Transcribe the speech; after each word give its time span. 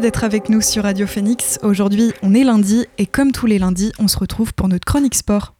d'être 0.00 0.24
avec 0.24 0.48
nous 0.48 0.60
sur 0.60 0.84
Radio 0.84 1.06
Phoenix. 1.06 1.58
Aujourd'hui, 1.62 2.12
on 2.22 2.34
est 2.34 2.44
lundi 2.44 2.86
et 2.98 3.06
comme 3.06 3.32
tous 3.32 3.46
les 3.46 3.58
lundis, 3.58 3.92
on 3.98 4.08
se 4.08 4.18
retrouve 4.18 4.54
pour 4.54 4.68
notre 4.68 4.84
chronique 4.84 5.14
sport. 5.14 5.57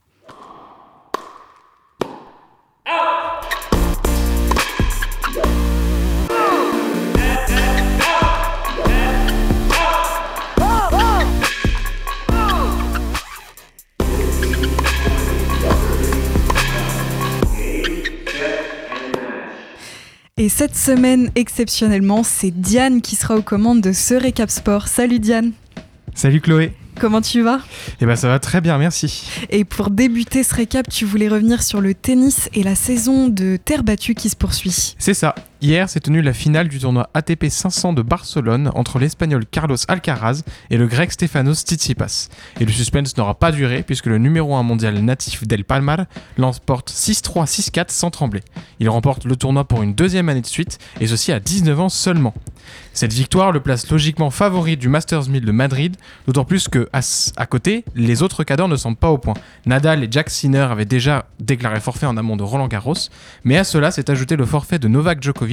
Et 20.48 20.50
cette 20.50 20.74
semaine, 20.74 21.30
exceptionnellement, 21.34 22.22
c'est 22.22 22.50
Diane 22.50 23.02
qui 23.02 23.16
sera 23.16 23.36
aux 23.36 23.42
commandes 23.42 23.82
de 23.82 23.92
ce 23.92 24.14
récap 24.14 24.48
sport. 24.48 24.88
Salut 24.88 25.18
Diane. 25.18 25.52
Salut 26.14 26.40
Chloé. 26.40 26.72
Comment 26.98 27.20
tu 27.20 27.42
vas? 27.42 27.60
Eh 28.00 28.06
ben 28.06 28.16
ça 28.16 28.28
va 28.28 28.38
très 28.38 28.62
bien, 28.62 28.78
merci. 28.78 29.28
Et 29.50 29.66
pour 29.66 29.90
débuter 29.90 30.42
ce 30.42 30.54
récap, 30.54 30.88
tu 30.88 31.04
voulais 31.04 31.28
revenir 31.28 31.62
sur 31.62 31.82
le 31.82 31.92
tennis 31.92 32.48
et 32.54 32.62
la 32.62 32.74
saison 32.76 33.28
de 33.28 33.58
terre 33.62 33.84
battue 33.84 34.14
qui 34.14 34.30
se 34.30 34.36
poursuit. 34.36 34.96
C'est 34.98 35.12
ça. 35.12 35.34
Hier 35.60 35.90
s'est 35.90 35.98
tenue 35.98 36.22
la 36.22 36.32
finale 36.32 36.68
du 36.68 36.78
tournoi 36.78 37.10
ATP 37.14 37.46
500 37.48 37.92
de 37.92 38.02
Barcelone 38.02 38.70
entre 38.76 39.00
l'Espagnol 39.00 39.44
Carlos 39.44 39.76
Alcaraz 39.88 40.42
et 40.70 40.76
le 40.76 40.86
Grec 40.86 41.10
Stefanos 41.10 41.62
Tsitsipas. 41.62 42.28
Et 42.60 42.64
le 42.64 42.70
suspense 42.70 43.16
n'aura 43.16 43.34
pas 43.34 43.50
duré 43.50 43.82
puisque 43.82 44.06
le 44.06 44.18
numéro 44.18 44.54
1 44.54 44.62
mondial 44.62 44.96
natif 45.00 45.48
d'El 45.48 45.64
Palmar 45.64 46.04
l'emporte 46.36 46.92
6-3, 46.92 47.46
6-4 47.46 47.86
sans 47.88 48.12
trembler. 48.12 48.42
Il 48.78 48.88
remporte 48.88 49.24
le 49.24 49.34
tournoi 49.34 49.64
pour 49.64 49.82
une 49.82 49.94
deuxième 49.94 50.28
année 50.28 50.42
de 50.42 50.46
suite 50.46 50.78
et 51.00 51.08
ceci 51.08 51.32
à 51.32 51.40
19 51.40 51.80
ans 51.80 51.88
seulement. 51.88 52.34
Cette 52.92 53.12
victoire 53.12 53.52
le 53.52 53.60
place 53.60 53.88
logiquement 53.90 54.30
favori 54.30 54.76
du 54.76 54.88
Masters 54.88 55.28
1000 55.28 55.44
de 55.44 55.52
Madrid, 55.52 55.96
d'autant 56.26 56.44
plus 56.44 56.68
que 56.68 56.88
à, 56.92 57.46
côté, 57.46 57.84
les 57.94 58.22
autres 58.22 58.44
cadors 58.44 58.68
ne 58.68 58.76
sont 58.76 58.94
pas 58.94 59.10
au 59.10 59.18
point. 59.18 59.34
Nadal 59.66 60.02
et 60.02 60.08
Jack 60.10 60.30
Sinner 60.30 60.66
avaient 60.70 60.84
déjà 60.84 61.26
déclaré 61.38 61.80
forfait 61.80 62.06
en 62.06 62.16
amont 62.16 62.36
de 62.36 62.42
Roland 62.42 62.68
Garros, 62.68 62.94
mais 63.44 63.56
à 63.56 63.64
cela 63.64 63.90
s'est 63.90 64.10
ajouté 64.10 64.36
le 64.36 64.44
forfait 64.44 64.78
de 64.78 64.88
Novak 64.88 65.22
Djokovic, 65.22 65.47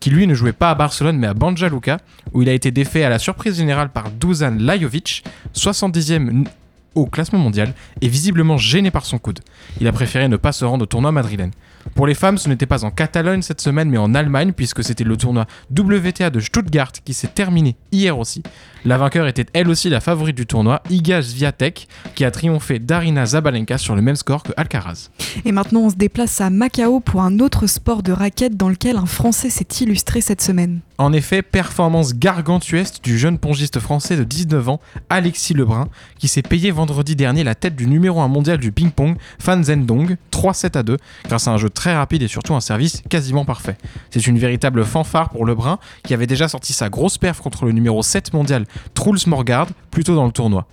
qui 0.00 0.10
lui 0.10 0.26
ne 0.26 0.34
jouait 0.34 0.52
pas 0.52 0.70
à 0.70 0.74
Barcelone 0.74 1.18
mais 1.18 1.26
à 1.26 1.34
Banja 1.34 1.68
Luka, 1.68 1.98
où 2.32 2.42
il 2.42 2.48
a 2.48 2.52
été 2.52 2.70
défait 2.70 3.04
à 3.04 3.08
la 3.08 3.18
surprise 3.18 3.56
générale 3.56 3.90
par 3.90 4.10
Dusan 4.10 4.56
Lajovic, 4.58 5.24
70e 5.54 6.46
au 6.94 7.06
classement 7.06 7.38
mondial, 7.38 7.74
et 8.00 8.08
visiblement 8.08 8.56
gêné 8.56 8.90
par 8.90 9.06
son 9.06 9.18
coude. 9.18 9.40
Il 9.80 9.86
a 9.86 9.92
préféré 9.92 10.28
ne 10.28 10.36
pas 10.36 10.52
se 10.52 10.64
rendre 10.64 10.82
au 10.82 10.86
tournoi 10.86 11.12
madrilène. 11.12 11.52
Pour 11.94 12.06
les 12.06 12.14
femmes, 12.14 12.38
ce 12.38 12.48
n'était 12.48 12.66
pas 12.66 12.84
en 12.84 12.90
Catalogne 12.90 13.42
cette 13.42 13.60
semaine, 13.60 13.90
mais 13.90 13.98
en 13.98 14.14
Allemagne, 14.14 14.52
puisque 14.52 14.84
c'était 14.84 15.04
le 15.04 15.16
tournoi 15.16 15.46
WTA 15.76 16.30
de 16.30 16.40
Stuttgart 16.40 16.92
qui 16.92 17.14
s'est 17.14 17.28
terminé 17.28 17.76
hier 17.92 18.18
aussi. 18.18 18.42
La 18.84 18.98
vainqueur 18.98 19.26
était 19.26 19.46
elle 19.52 19.68
aussi 19.68 19.88
la 19.90 20.00
favorite 20.00 20.36
du 20.36 20.46
tournoi, 20.46 20.82
Iga 20.90 21.22
Swiatek, 21.22 21.88
qui 22.14 22.24
a 22.24 22.30
triomphé 22.30 22.78
d'Arina 22.78 23.26
Zabalenka 23.26 23.78
sur 23.78 23.96
le 23.96 24.02
même 24.02 24.16
score 24.16 24.42
que 24.42 24.52
Alcaraz. 24.56 25.10
Et 25.44 25.52
maintenant, 25.52 25.80
on 25.80 25.90
se 25.90 25.96
déplace 25.96 26.40
à 26.40 26.50
Macao 26.50 27.00
pour 27.00 27.22
un 27.22 27.40
autre 27.40 27.66
sport 27.66 28.02
de 28.02 28.12
raquette 28.12 28.56
dans 28.56 28.68
lequel 28.68 28.96
un 28.96 29.06
Français 29.06 29.50
s'est 29.50 29.66
illustré 29.80 30.20
cette 30.20 30.40
semaine. 30.40 30.80
En 30.98 31.12
effet, 31.12 31.42
performance 31.42 32.14
gargantuesque 32.14 33.02
du 33.02 33.18
jeune 33.18 33.38
pongiste 33.38 33.78
français 33.78 34.16
de 34.16 34.24
19 34.24 34.68
ans, 34.68 34.80
Alexis 35.10 35.54
Lebrun, 35.54 35.88
qui 36.18 36.26
s'est 36.26 36.42
payé 36.42 36.70
vendredi 36.70 37.14
dernier 37.14 37.44
la 37.44 37.54
tête 37.54 37.76
du 37.76 37.86
numéro 37.86 38.20
1 38.20 38.28
mondial 38.28 38.58
du 38.58 38.72
ping-pong, 38.72 39.16
Fan 39.38 39.62
Zhendong, 39.62 40.16
3-7 40.32 40.76
à 40.76 40.82
2, 40.82 40.96
grâce 41.28 41.46
à 41.46 41.52
un 41.52 41.56
jeu 41.56 41.68
très 41.78 41.94
rapide 41.94 42.24
et 42.24 42.28
surtout 42.28 42.56
un 42.56 42.60
service 42.60 43.02
quasiment 43.08 43.44
parfait. 43.44 43.76
C'est 44.10 44.26
une 44.26 44.36
véritable 44.36 44.84
fanfare 44.84 45.30
pour 45.30 45.46
Lebrun, 45.46 45.78
qui 46.02 46.12
avait 46.12 46.26
déjà 46.26 46.48
sorti 46.48 46.72
sa 46.72 46.88
grosse 46.88 47.18
perf 47.18 47.40
contre 47.40 47.66
le 47.66 47.72
numéro 47.72 48.02
7 48.02 48.32
mondial, 48.32 48.64
Truls 48.94 49.20
Morgard, 49.28 49.68
plus 49.92 50.02
tôt 50.02 50.16
dans 50.16 50.26
le 50.26 50.32
tournoi. 50.32 50.66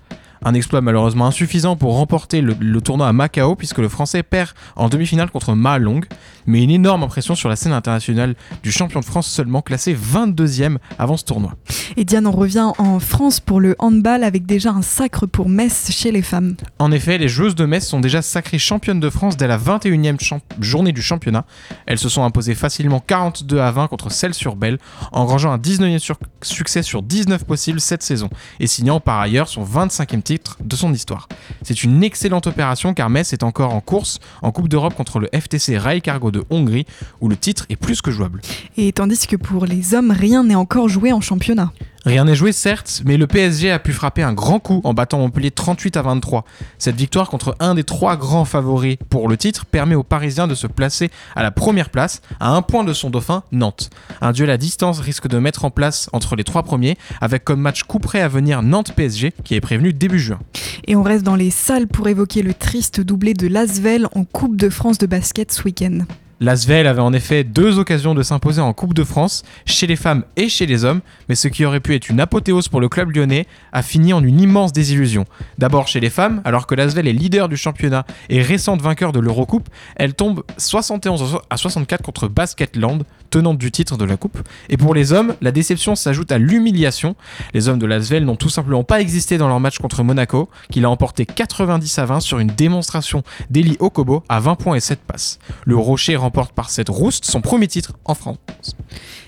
Un 0.48 0.54
exploit 0.54 0.80
malheureusement 0.80 1.26
insuffisant 1.26 1.76
pour 1.76 1.96
remporter 1.96 2.40
le, 2.40 2.80
tournoi 2.80 3.08
à 3.08 3.14
Macao 3.14 3.56
puisque 3.56 3.80
le 3.80 3.90
Français 3.90 4.22
perd 4.22 4.52
en 4.76 4.90
demi-finale 4.90 5.32
contre 5.32 5.56
Ma 5.56 5.80
Long, 5.80 6.02
mais 6.46 6.64
une 6.64 6.70
énorme 6.70 7.02
impression 7.02 7.34
sur 7.34 7.50
la 7.50 7.56
scène 7.56 7.72
internationale 7.72 8.36
du 8.62 8.72
champion 8.72 9.00
de 9.00 9.06
France 9.06 9.26
seulement 9.26 9.64
classé 9.64 9.96
22e 9.96 10.78
avant 11.00 11.18
ce 11.18 11.26
tournoi. 11.26 11.54
Et 11.98 12.06
Diane, 12.06 12.28
on 12.28 12.32
revient 12.32 12.72
en 12.78 13.00
France 13.00 13.40
pour 13.40 13.60
le 13.60 13.76
handball 13.80 14.24
avec 14.24 14.46
déjà 14.46 14.70
un 14.70 14.84
sacre 14.84 15.26
pour 15.26 15.50
Metz 15.50 15.90
chez 15.90 16.12
les 16.12 16.22
femmes. 16.22 16.56
En 16.78 16.92
effet, 16.92 17.18
les 17.18 17.28
joueuses 17.28 17.56
de 17.56 17.66
Metz 17.66 17.84
sont 17.84 18.00
déjà 18.00 18.22
sacrées 18.22 18.60
championnes 18.60 19.00
de 19.00 19.10
France 19.10 19.38
dès 19.38 19.48
la 19.48 19.58
21e 19.58 20.18
journée 20.60 20.92
du 20.92 21.02
championnat. 21.02 21.46
Elles 21.88 21.98
se 21.98 22.08
sont 22.08 22.24
imposées 22.24 22.54
facilement 22.54 23.00
42 23.00 23.58
à 23.58 23.72
20 23.72 23.88
contre 23.88 24.12
celles 24.12 24.36
sur 24.36 24.56
Belle, 24.56 24.78
engrangeant 25.12 25.52
un 25.52 25.58
19e 25.58 26.14
succès 26.44 26.84
sur 26.84 27.02
19 27.02 27.46
possibles 27.46 27.82
cette 27.82 28.04
saison 28.04 28.30
et 28.60 28.68
signant 28.68 29.00
par 29.00 29.20
ailleurs 29.20 29.48
son 29.48 29.64
25e 29.64 30.22
titre 30.22 30.34
de 30.63 30.75
son 30.75 30.94
histoire. 30.94 31.28
C'est 31.62 31.84
une 31.84 32.03
excellente 32.03 32.47
opération 32.47 32.94
car 32.94 33.09
Metz 33.09 33.34
est 33.34 33.44
encore 33.44 33.73
en 33.73 33.81
course 33.81 34.19
en 34.41 34.51
Coupe 34.51 34.69
d'Europe 34.69 34.96
contre 34.96 35.19
le 35.19 35.29
FTC 35.34 35.78
Rail 35.78 36.01
Cargo 36.01 36.31
de 36.31 36.44
Hongrie 36.50 36.85
où 37.22 37.29
le 37.29 37.38
titre 37.38 37.66
est 37.69 37.75
plus 37.75 38.01
que 38.01 38.12
jouable. 38.12 38.41
Et 38.78 38.91
tandis 38.91 39.28
que 39.28 39.35
pour 39.35 39.66
les 39.66 39.94
hommes, 39.94 40.12
rien 40.12 40.44
n'est 40.44 40.56
encore 40.56 40.90
joué 40.90 41.12
en 41.12 41.22
championnat. 41.22 41.72
Rien 42.06 42.26
n'est 42.26 42.36
joué 42.36 42.52
certes, 42.52 43.02
mais 43.04 43.18
le 43.18 43.26
PSG 43.26 43.72
a 43.72 43.80
pu 43.80 43.92
frapper 43.92 44.22
un 44.22 44.34
grand 44.34 44.60
coup 44.60 44.80
en 44.84 44.94
battant 44.94 45.18
Montpellier 45.18 45.50
38 45.50 45.98
à 45.98 46.04
23. 46.04 46.46
Cette 46.78 46.96
victoire 46.96 47.32
contre 47.32 47.56
un 47.60 47.74
des 47.74 47.84
trois 47.84 48.16
grands 48.16 48.46
favoris 48.46 48.98
pour 49.10 49.28
le 49.28 49.38
titre 49.38 49.66
permet 49.66 49.96
aux 49.96 50.04
Parisiens 50.04 50.46
de 50.46 50.54
se 50.54 50.68
placer 50.68 51.10
à 51.36 51.42
la 51.42 51.50
première 51.50 51.90
place, 51.90 52.22
à 52.40 52.52
un 52.52 52.62
point 52.62 52.84
de 52.84 52.94
son 52.94 53.10
dauphin, 53.10 53.42
Nantes. 53.52 53.90
Un 54.22 54.34
duel 54.34 54.52
à 54.52 54.58
distance 54.58 55.00
risque 55.00 55.28
de 55.28 55.40
mettre 55.40 55.66
en 55.66 55.72
place 55.72 56.08
entre 56.14 56.36
les 56.36 56.44
trois 56.44 56.62
premiers, 56.62 56.96
avec 57.22 57.44
comme 57.44 57.60
match 57.60 57.82
coup 57.84 58.00
à 58.14 58.28
venir 58.28 58.62
Nantes-PSG, 58.62 59.34
qui 59.44 59.56
est 59.56 59.62
prévenu 59.62 59.92
début 59.92 60.20
juin. 60.20 60.40
Et 60.86 60.96
on 60.96 61.02
reste 61.02 61.24
dans 61.24 61.36
les 61.36 61.50
salles 61.50 61.88
pour 61.88 62.08
évoquer 62.08 62.44
le 62.44 62.54
triste 62.54 63.02
doublé 63.02 63.34
de 63.34 63.48
Lasvel 63.48 64.08
en 64.14 64.26
Coupe 64.26 64.58
de 64.58 64.70
France 64.70 65.00
de 65.00 65.08
basket 65.08 65.52
ce 65.52 65.64
week-end. 65.64 66.02
L'Asvel 66.41 66.85
avait 66.85 67.01
en 67.01 67.13
effet 67.13 67.46
deux 67.46 67.79
occasions 67.79 68.13
de 68.13 68.22
s'imposer 68.22 68.62
en 68.62 68.73
Coupe 68.73 68.94
de 68.94 69.06
France, 69.06 69.44
chez 69.66 69.88
les 69.88 69.96
femmes 69.96 70.23
et 70.35 70.50
chez 70.50 70.66
les 70.66 70.84
hommes, 70.84 71.00
mais 71.29 71.35
ce 71.35 71.47
qui 71.47 71.63
aurait 71.63 71.79
pu 71.79 71.96
être 71.96 72.09
une 72.09 72.19
apothéose 72.19 72.68
pour 72.68 72.81
le 72.81 72.90
club 72.90 73.16
lyonnais 73.16 73.46
a 73.72 73.81
fini 73.81 74.12
en 74.12 74.23
une 74.23 74.41
immense 74.41 74.73
désillusion. 74.73 75.25
D'abord 75.57 75.88
chez 75.88 76.01
les 76.01 76.09
femmes, 76.09 76.41
alors 76.44 76.68
que 76.68 76.75
l'Asvel 76.75 77.07
est 77.07 77.13
leader 77.13 77.47
du 77.47 77.56
championnat 77.56 78.06
et 78.29 78.41
récente 78.41 78.81
vainqueur 78.81 79.13
de 79.13 79.19
l'Eurocoupe, 79.19 79.69
elle 79.96 80.13
tombe 80.13 80.44
71 80.57 81.40
à 81.50 81.57
64 81.57 82.01
contre 82.01 82.28
Basketland, 82.28 83.03
tenante 83.29 83.57
du 83.57 83.72
titre 83.72 83.97
de 83.97 84.06
la 84.06 84.17
Coupe. 84.17 84.38
Et 84.69 84.78
pour 84.78 84.94
les 84.94 85.13
hommes, 85.13 85.35
la 85.41 85.52
déception 85.52 85.96
s'ajoute 85.96 86.31
à 86.31 86.38
l'humiliation. 86.38 87.16
Les 87.53 87.69
hommes 87.69 87.79
de 87.79 87.85
l'Asvel 87.85 88.25
n'ont 88.25 88.35
tout 88.35 88.50
simplement 88.50 88.84
pas 88.84 89.00
existé 89.02 89.38
dans 89.38 89.47
leur 89.47 89.59
match 89.59 89.79
contre 89.79 90.03
Monaco, 90.03 90.50
qu'il 90.69 90.85
a 90.85 90.90
emporté 90.90 91.25
90 91.25 92.00
à 92.00 92.06
20 92.06 92.19
sur 92.19 92.40
une 92.40 92.47
démonstration 92.47 93.23
d'Eli 93.50 93.78
Okobo 93.79 94.23
à 94.29 94.40
20 94.40 94.56
points 94.56 94.75
et 94.75 94.79
7 94.79 95.00
passes. 95.00 95.40
Le 95.66 95.75
Rocher 95.75 96.17
remporte 96.25 96.53
par 96.53 96.72
cette 96.72 96.90
rouste 96.90 97.25
son 97.25 97.41
premier 97.41 97.68
titre 97.68 97.94
en 98.03 98.16
France. 98.16 98.38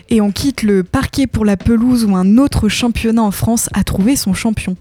Et 0.09 0.19
on 0.19 0.31
quitte 0.31 0.63
le 0.63 0.83
parquet 0.83 1.27
pour 1.27 1.45
la 1.45 1.57
pelouse 1.57 2.05
où 2.05 2.15
un 2.15 2.37
autre 2.37 2.69
championnat 2.69 3.21
en 3.21 3.31
France 3.31 3.69
a 3.73 3.83
trouvé 3.83 4.15
son 4.15 4.33
champion. 4.33 4.75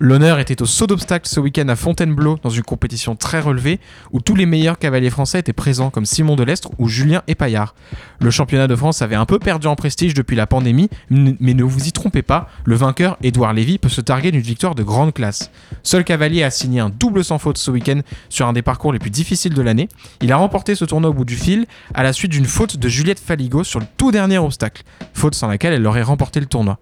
L'honneur 0.00 0.38
était 0.38 0.62
au 0.62 0.66
saut 0.66 0.86
d'obstacle 0.86 1.28
ce 1.28 1.40
week-end 1.40 1.68
à 1.68 1.74
Fontainebleau 1.74 2.38
dans 2.44 2.50
une 2.50 2.62
compétition 2.62 3.16
très 3.16 3.40
relevée 3.40 3.80
où 4.12 4.20
tous 4.20 4.36
les 4.36 4.46
meilleurs 4.46 4.78
cavaliers 4.78 5.10
français 5.10 5.40
étaient 5.40 5.52
présents 5.52 5.90
comme 5.90 6.06
Simon 6.06 6.36
Delestre 6.36 6.70
ou 6.78 6.86
Julien 6.86 7.22
Epaillard. 7.26 7.74
Le 8.20 8.30
championnat 8.30 8.68
de 8.68 8.76
France 8.76 9.02
avait 9.02 9.16
un 9.16 9.26
peu 9.26 9.40
perdu 9.40 9.66
en 9.66 9.74
prestige 9.74 10.14
depuis 10.14 10.36
la 10.36 10.46
pandémie, 10.46 10.88
mais 11.10 11.54
ne 11.54 11.64
vous 11.64 11.88
y 11.88 11.90
trompez 11.90 12.22
pas, 12.22 12.48
le 12.64 12.76
vainqueur 12.76 13.16
Édouard 13.24 13.54
Lévy 13.54 13.78
peut 13.78 13.88
se 13.88 14.00
targuer 14.00 14.30
d'une 14.30 14.40
victoire 14.40 14.76
de 14.76 14.84
grande 14.84 15.12
classe. 15.12 15.50
Seul 15.82 16.04
cavalier 16.04 16.44
a 16.44 16.50
signé 16.50 16.78
un 16.78 16.90
double 16.90 17.24
sans 17.24 17.38
faute 17.38 17.58
ce 17.58 17.72
week-end 17.72 18.00
sur 18.28 18.46
un 18.46 18.52
des 18.52 18.62
parcours 18.62 18.92
les 18.92 19.00
plus 19.00 19.10
difficiles 19.10 19.54
de 19.54 19.62
l'année. 19.62 19.88
Il 20.22 20.30
a 20.30 20.36
remporté 20.36 20.76
ce 20.76 20.84
tournoi 20.84 21.10
au 21.10 21.14
bout 21.14 21.24
du 21.24 21.36
fil 21.36 21.66
à 21.92 22.04
la 22.04 22.12
suite 22.12 22.30
d'une 22.30 22.44
faute 22.44 22.76
de 22.76 22.88
Juliette 22.88 23.18
Faligo 23.18 23.64
sur 23.64 23.80
le 23.80 23.86
tout 23.96 24.12
dernier 24.12 24.38
obstacle, 24.38 24.84
faute 25.12 25.34
sans 25.34 25.48
laquelle 25.48 25.72
elle 25.72 25.86
aurait 25.88 26.02
remporté 26.02 26.38
le 26.38 26.46
tournoi. 26.46 26.78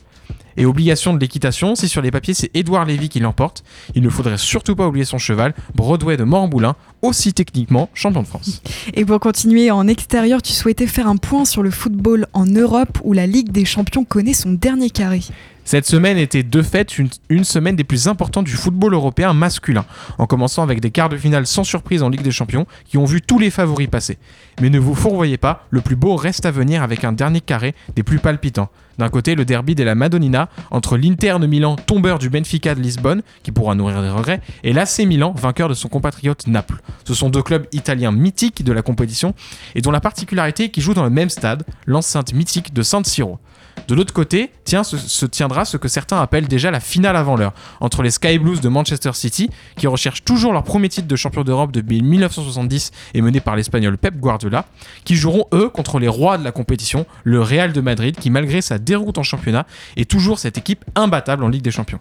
Et 0.56 0.64
obligation 0.64 1.12
de 1.12 1.18
l'équitation, 1.18 1.74
si 1.74 1.88
sur 1.88 2.00
les 2.00 2.10
papiers 2.10 2.34
c'est 2.34 2.50
Édouard 2.54 2.86
Lévy 2.86 3.08
qui 3.08 3.20
l'emporte, 3.20 3.62
il 3.94 4.02
ne 4.02 4.08
faudrait 4.08 4.38
surtout 4.38 4.74
pas 4.74 4.86
oublier 4.86 5.04
son 5.04 5.18
cheval, 5.18 5.54
Broadway 5.74 6.16
de 6.16 6.24
Montboulin, 6.24 6.76
aussi 7.02 7.34
techniquement 7.34 7.90
champion 7.92 8.22
de 8.22 8.26
France. 8.26 8.62
Et 8.94 9.04
pour 9.04 9.20
continuer 9.20 9.70
en 9.70 9.86
extérieur, 9.86 10.40
tu 10.40 10.52
souhaitais 10.52 10.86
faire 10.86 11.08
un 11.08 11.16
point 11.16 11.44
sur 11.44 11.62
le 11.62 11.70
football 11.70 12.26
en 12.32 12.46
Europe 12.46 12.98
où 13.04 13.12
la 13.12 13.26
Ligue 13.26 13.50
des 13.52 13.64
Champions 13.64 14.04
connaît 14.04 14.32
son 14.32 14.52
dernier 14.52 14.90
carré. 14.90 15.20
Cette 15.66 15.84
semaine 15.84 16.16
était 16.16 16.44
de 16.44 16.62
fait 16.62 16.96
une, 16.96 17.42
semaine 17.42 17.74
des 17.74 17.82
plus 17.82 18.06
importantes 18.06 18.44
du 18.44 18.52
football 18.52 18.94
européen 18.94 19.32
masculin, 19.32 19.84
en 20.16 20.26
commençant 20.26 20.62
avec 20.62 20.78
des 20.78 20.92
quarts 20.92 21.08
de 21.08 21.16
finale 21.16 21.44
sans 21.44 21.64
surprise 21.64 22.04
en 22.04 22.08
Ligue 22.08 22.22
des 22.22 22.30
Champions 22.30 22.68
qui 22.84 22.98
ont 22.98 23.04
vu 23.04 23.20
tous 23.20 23.40
les 23.40 23.50
favoris 23.50 23.88
passer. 23.88 24.16
Mais 24.60 24.70
ne 24.70 24.78
vous 24.78 24.94
fourvoyez 24.94 25.38
pas, 25.38 25.66
le 25.70 25.80
plus 25.80 25.96
beau 25.96 26.14
reste 26.14 26.46
à 26.46 26.52
venir 26.52 26.84
avec 26.84 27.02
un 27.02 27.10
dernier 27.10 27.40
carré 27.40 27.74
des 27.96 28.04
plus 28.04 28.20
palpitants. 28.20 28.68
D'un 28.98 29.08
côté, 29.08 29.34
le 29.34 29.44
derby 29.44 29.74
de 29.74 29.82
la 29.82 29.96
Madonnina 29.96 30.48
entre 30.70 30.96
l'Inter 30.96 31.36
de 31.40 31.48
Milan, 31.48 31.74
tombeur 31.74 32.20
du 32.20 32.30
Benfica 32.30 32.76
de 32.76 32.80
Lisbonne, 32.80 33.22
qui 33.42 33.50
pourra 33.50 33.74
nourrir 33.74 34.02
des 34.02 34.08
regrets, 34.08 34.40
et 34.62 34.72
l'AC 34.72 35.00
Milan, 35.00 35.34
vainqueur 35.36 35.68
de 35.68 35.74
son 35.74 35.88
compatriote 35.88 36.46
Naples. 36.46 36.80
Ce 37.04 37.12
sont 37.12 37.28
deux 37.28 37.42
clubs 37.42 37.66
italiens 37.72 38.12
mythiques 38.12 38.62
de 38.62 38.72
la 38.72 38.82
compétition 38.82 39.34
et 39.74 39.80
dont 39.80 39.90
la 39.90 40.00
particularité 40.00 40.64
est 40.64 40.68
qu'ils 40.68 40.84
jouent 40.84 40.94
dans 40.94 41.02
le 41.02 41.10
même 41.10 41.28
stade, 41.28 41.64
l'enceinte 41.86 42.32
mythique 42.34 42.72
de 42.72 42.82
San 42.82 43.04
Siro. 43.04 43.40
De 43.88 43.94
l'autre 43.94 44.12
côté, 44.12 44.50
se 44.64 45.26
tiendra 45.26 45.64
ce 45.64 45.76
que 45.76 45.86
certains 45.86 46.20
appellent 46.20 46.48
déjà 46.48 46.70
la 46.70 46.80
finale 46.80 47.16
avant 47.16 47.36
l'heure, 47.36 47.54
entre 47.80 48.02
les 48.02 48.10
Sky 48.10 48.38
Blues 48.38 48.60
de 48.60 48.68
Manchester 48.68 49.12
City, 49.14 49.48
qui 49.76 49.86
recherchent 49.86 50.24
toujours 50.24 50.52
leur 50.52 50.64
premier 50.64 50.88
titre 50.88 51.06
de 51.06 51.16
champion 51.16 51.44
d'Europe 51.44 51.70
depuis 51.70 52.02
1970 52.02 52.90
et 53.14 53.22
mené 53.22 53.40
par 53.40 53.54
l'espagnol 53.54 53.96
Pep 53.96 54.16
Guardiola, 54.16 54.66
qui 55.04 55.14
joueront 55.14 55.46
eux 55.54 55.68
contre 55.68 56.00
les 56.00 56.08
rois 56.08 56.36
de 56.36 56.42
la 56.42 56.50
compétition, 56.50 57.06
le 57.22 57.40
Real 57.40 57.72
de 57.72 57.80
Madrid, 57.80 58.16
qui 58.18 58.30
malgré 58.30 58.60
sa 58.60 58.78
déroute 58.78 59.18
en 59.18 59.22
championnat 59.22 59.66
est 59.96 60.10
toujours 60.10 60.38
cette 60.40 60.58
équipe 60.58 60.84
imbattable 60.96 61.44
en 61.44 61.48
Ligue 61.48 61.62
des 61.62 61.70
Champions. 61.70 62.00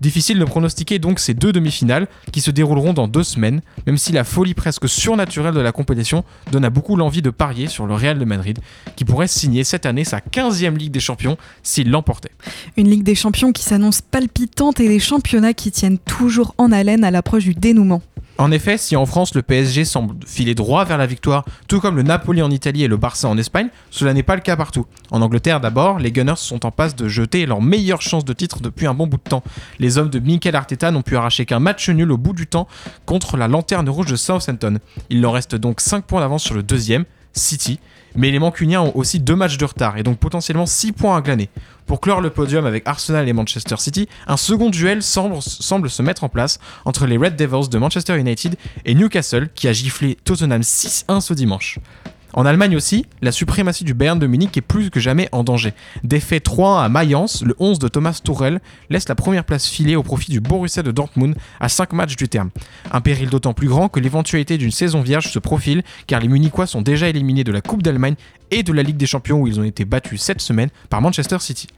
Difficile 0.00 0.38
de 0.38 0.44
pronostiquer 0.44 0.98
donc 0.98 1.18
ces 1.18 1.34
deux 1.34 1.52
demi-finales 1.52 2.06
qui 2.32 2.40
se 2.40 2.50
dérouleront 2.50 2.92
dans 2.92 3.08
deux 3.08 3.22
semaines, 3.22 3.60
même 3.86 3.98
si 3.98 4.12
la 4.12 4.24
folie 4.24 4.54
presque 4.54 4.88
surnaturelle 4.88 5.54
de 5.54 5.60
la 5.60 5.72
compétition 5.72 6.24
donne 6.50 6.64
à 6.64 6.70
beaucoup 6.70 6.96
l'envie 6.96 7.22
de 7.22 7.30
parier 7.30 7.66
sur 7.66 7.86
le 7.86 7.94
Real 7.94 8.18
de 8.18 8.24
Madrid, 8.24 8.58
qui 8.94 9.04
pourrait 9.04 9.26
signer 9.26 9.64
cette 9.64 9.86
année 9.86 10.04
sa 10.04 10.18
15e 10.18 10.76
Ligue 10.76 10.92
des 10.92 11.00
Champions 11.00 11.15
s'il 11.62 11.90
l'emportait. 11.90 12.32
Une 12.76 12.88
Ligue 12.88 13.02
des 13.02 13.14
Champions 13.14 13.52
qui 13.52 13.62
s'annonce 13.62 14.00
palpitante 14.00 14.80
et 14.80 14.88
des 14.88 14.98
championnats 14.98 15.54
qui 15.54 15.70
tiennent 15.70 15.98
toujours 15.98 16.54
en 16.58 16.72
haleine 16.72 17.04
à 17.04 17.10
l'approche 17.10 17.44
du 17.44 17.54
dénouement. 17.54 18.02
En 18.38 18.50
effet, 18.50 18.76
si 18.76 18.96
en 18.96 19.06
France 19.06 19.34
le 19.34 19.40
PSG 19.40 19.86
semble 19.86 20.16
filer 20.26 20.54
droit 20.54 20.84
vers 20.84 20.98
la 20.98 21.06
victoire, 21.06 21.46
tout 21.68 21.80
comme 21.80 21.96
le 21.96 22.02
Napoli 22.02 22.42
en 22.42 22.50
Italie 22.50 22.84
et 22.84 22.88
le 22.88 22.98
Barça 22.98 23.28
en 23.28 23.38
Espagne, 23.38 23.68
cela 23.90 24.12
n'est 24.12 24.22
pas 24.22 24.34
le 24.34 24.42
cas 24.42 24.56
partout. 24.56 24.84
En 25.10 25.22
Angleterre 25.22 25.58
d'abord, 25.58 25.98
les 25.98 26.12
Gunners 26.12 26.36
sont 26.36 26.66
en 26.66 26.70
passe 26.70 26.94
de 26.94 27.08
jeter 27.08 27.46
leur 27.46 27.62
meilleure 27.62 28.02
chance 28.02 28.26
de 28.26 28.34
titre 28.34 28.60
depuis 28.60 28.86
un 28.86 28.92
bon 28.92 29.06
bout 29.06 29.16
de 29.16 29.22
temps. 29.22 29.42
Les 29.78 29.96
hommes 29.96 30.10
de 30.10 30.18
Mikel 30.18 30.54
Arteta 30.54 30.90
n'ont 30.90 31.00
pu 31.00 31.16
arracher 31.16 31.46
qu'un 31.46 31.60
match 31.60 31.88
nul 31.88 32.12
au 32.12 32.18
bout 32.18 32.34
du 32.34 32.46
temps 32.46 32.68
contre 33.06 33.38
la 33.38 33.48
lanterne 33.48 33.88
rouge 33.88 34.06
de 34.06 34.16
Southampton. 34.16 34.80
Il 35.08 35.22
leur 35.22 35.32
reste 35.32 35.54
donc 35.54 35.80
5 35.80 36.04
points 36.04 36.20
d'avance 36.20 36.42
sur 36.42 36.54
le 36.54 36.62
deuxième, 36.62 37.06
City, 37.36 37.78
mais 38.14 38.30
les 38.30 38.38
Mancuniens 38.38 38.80
ont 38.80 38.92
aussi 38.96 39.20
deux 39.20 39.36
matchs 39.36 39.58
de 39.58 39.64
retard 39.64 39.98
et 39.98 40.02
donc 40.02 40.18
potentiellement 40.18 40.66
6 40.66 40.92
points 40.92 41.16
à 41.16 41.20
glaner. 41.20 41.48
Pour 41.86 42.00
clore 42.00 42.20
le 42.20 42.30
podium 42.30 42.66
avec 42.66 42.82
Arsenal 42.86 43.28
et 43.28 43.32
Manchester 43.32 43.76
City, 43.78 44.08
un 44.26 44.36
second 44.36 44.70
duel 44.70 45.02
semble, 45.02 45.40
semble, 45.40 45.88
se 45.88 46.02
mettre 46.02 46.24
en 46.24 46.28
place 46.28 46.58
entre 46.84 47.06
les 47.06 47.16
Red 47.16 47.36
Devils 47.36 47.68
de 47.68 47.78
Manchester 47.78 48.18
United 48.18 48.56
et 48.84 48.94
Newcastle 48.94 49.48
qui 49.54 49.68
a 49.68 49.72
giflé 49.72 50.16
Tottenham 50.24 50.62
6-1 50.62 51.20
ce 51.20 51.34
dimanche. 51.34 51.78
En 52.36 52.44
Allemagne 52.44 52.76
aussi, 52.76 53.06
la 53.22 53.32
suprématie 53.32 53.84
du 53.84 53.94
Bayern 53.94 54.18
de 54.18 54.26
Munich 54.26 54.54
est 54.58 54.60
plus 54.60 54.90
que 54.90 55.00
jamais 55.00 55.26
en 55.32 55.42
danger. 55.42 55.72
Défait 56.04 56.36
3-1 56.36 56.84
à 56.84 56.88
Mayence, 56.90 57.42
le 57.42 57.56
11 57.58 57.78
de 57.78 57.88
Thomas 57.88 58.20
Tuchel 58.22 58.60
laisse 58.90 59.08
la 59.08 59.14
première 59.14 59.44
place 59.44 59.66
filée 59.66 59.96
au 59.96 60.02
profit 60.02 60.30
du 60.30 60.40
Borussia 60.40 60.82
de 60.82 60.90
Dortmund 60.90 61.34
à 61.60 61.70
5 61.70 61.94
matchs 61.94 62.14
du 62.14 62.28
terme. 62.28 62.50
Un 62.92 63.00
péril 63.00 63.30
d'autant 63.30 63.54
plus 63.54 63.68
grand 63.68 63.88
que 63.88 64.00
l'éventualité 64.00 64.58
d'une 64.58 64.70
saison 64.70 65.00
vierge 65.00 65.28
se 65.28 65.38
profile 65.38 65.82
car 66.06 66.20
les 66.20 66.28
Munichois 66.28 66.66
sont 66.66 66.82
déjà 66.82 67.08
éliminés 67.08 67.42
de 67.42 67.52
la 67.52 67.62
Coupe 67.62 67.82
d'Allemagne 67.82 68.16
et 68.50 68.62
de 68.62 68.72
la 68.74 68.82
Ligue 68.82 68.98
des 68.98 69.06
Champions 69.06 69.40
où 69.40 69.46
ils 69.46 69.58
ont 69.58 69.64
été 69.64 69.86
battus 69.86 70.20
cette 70.20 70.42
semaine 70.42 70.68
par 70.90 71.00
Manchester 71.00 71.38
City. 71.40 71.68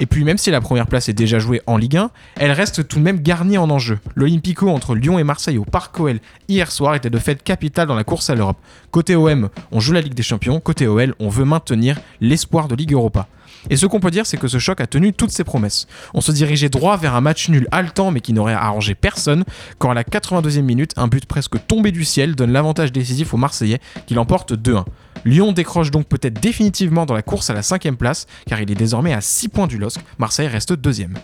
Et 0.00 0.06
puis 0.06 0.24
même 0.24 0.38
si 0.38 0.50
la 0.50 0.60
première 0.60 0.86
place 0.86 1.08
est 1.08 1.12
déjà 1.12 1.38
jouée 1.38 1.60
en 1.66 1.76
Ligue 1.76 1.96
1, 1.96 2.10
elle 2.36 2.52
reste 2.52 2.86
tout 2.86 2.98
de 2.98 3.04
même 3.04 3.20
garnie 3.20 3.58
en 3.58 3.68
enjeu. 3.68 3.98
L'Olympico 4.14 4.68
entre 4.68 4.94
Lyon 4.94 5.18
et 5.18 5.24
Marseille 5.24 5.58
au 5.58 5.64
Parc 5.64 5.98
OL 5.98 6.20
hier 6.48 6.70
soir 6.70 6.94
était 6.94 7.10
de 7.10 7.18
fait 7.18 7.42
capital 7.42 7.88
dans 7.88 7.96
la 7.96 8.04
course 8.04 8.30
à 8.30 8.36
l'Europe. 8.36 8.58
Côté 8.92 9.16
OM, 9.16 9.48
on 9.72 9.80
joue 9.80 9.92
la 9.92 10.00
Ligue 10.00 10.14
des 10.14 10.22
Champions, 10.22 10.60
côté 10.60 10.86
OL, 10.86 11.14
on 11.18 11.28
veut 11.28 11.44
maintenir 11.44 11.98
l'espoir 12.20 12.68
de 12.68 12.76
Ligue 12.76 12.92
Europa. 12.92 13.26
Et 13.70 13.76
ce 13.76 13.86
qu'on 13.86 14.00
peut 14.00 14.10
dire, 14.10 14.26
c'est 14.26 14.36
que 14.36 14.48
ce 14.48 14.58
choc 14.58 14.80
a 14.80 14.86
tenu 14.86 15.12
toutes 15.12 15.30
ses 15.30 15.44
promesses. 15.44 15.86
On 16.14 16.20
se 16.20 16.32
dirigeait 16.32 16.68
droit 16.68 16.96
vers 16.96 17.14
un 17.14 17.20
match 17.20 17.48
nul 17.48 17.68
haletant 17.70 18.10
mais 18.10 18.20
qui 18.20 18.32
n'aurait 18.32 18.54
arrangé 18.54 18.94
personne, 18.94 19.44
quand 19.78 19.90
à 19.90 19.94
la 19.94 20.04
82e 20.04 20.62
minute, 20.62 20.92
un 20.96 21.08
but 21.08 21.26
presque 21.26 21.56
tombé 21.66 21.92
du 21.92 22.04
ciel 22.04 22.34
donne 22.34 22.52
l'avantage 22.52 22.92
décisif 22.92 23.34
aux 23.34 23.38
Marseillais 23.38 23.80
qui 24.06 24.14
l'emportent 24.14 24.52
2-1. 24.52 24.84
Lyon 25.24 25.52
décroche 25.52 25.90
donc 25.90 26.06
peut-être 26.06 26.40
définitivement 26.40 27.06
dans 27.06 27.14
la 27.14 27.22
course 27.22 27.50
à 27.50 27.54
la 27.54 27.62
cinquième 27.62 27.96
place, 27.96 28.26
car 28.46 28.60
il 28.60 28.70
est 28.70 28.76
désormais 28.76 29.12
à 29.12 29.20
6 29.20 29.48
points 29.48 29.66
du 29.66 29.78
LOSC. 29.78 30.00
Marseille 30.18 30.46
reste 30.46 30.72
deuxième. 30.72 31.14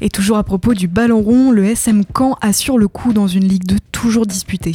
Et 0.00 0.08
toujours 0.08 0.38
à 0.38 0.44
propos 0.44 0.74
du 0.74 0.88
ballon 0.88 1.20
rond, 1.20 1.50
le 1.50 1.64
SM 1.64 2.02
Caen 2.16 2.36
assure 2.40 2.78
le 2.78 2.88
coup 2.88 3.12
dans 3.12 3.28
une 3.28 3.46
Ligue 3.46 3.64
2 3.64 3.76
toujours 3.92 4.26
disputée. 4.26 4.74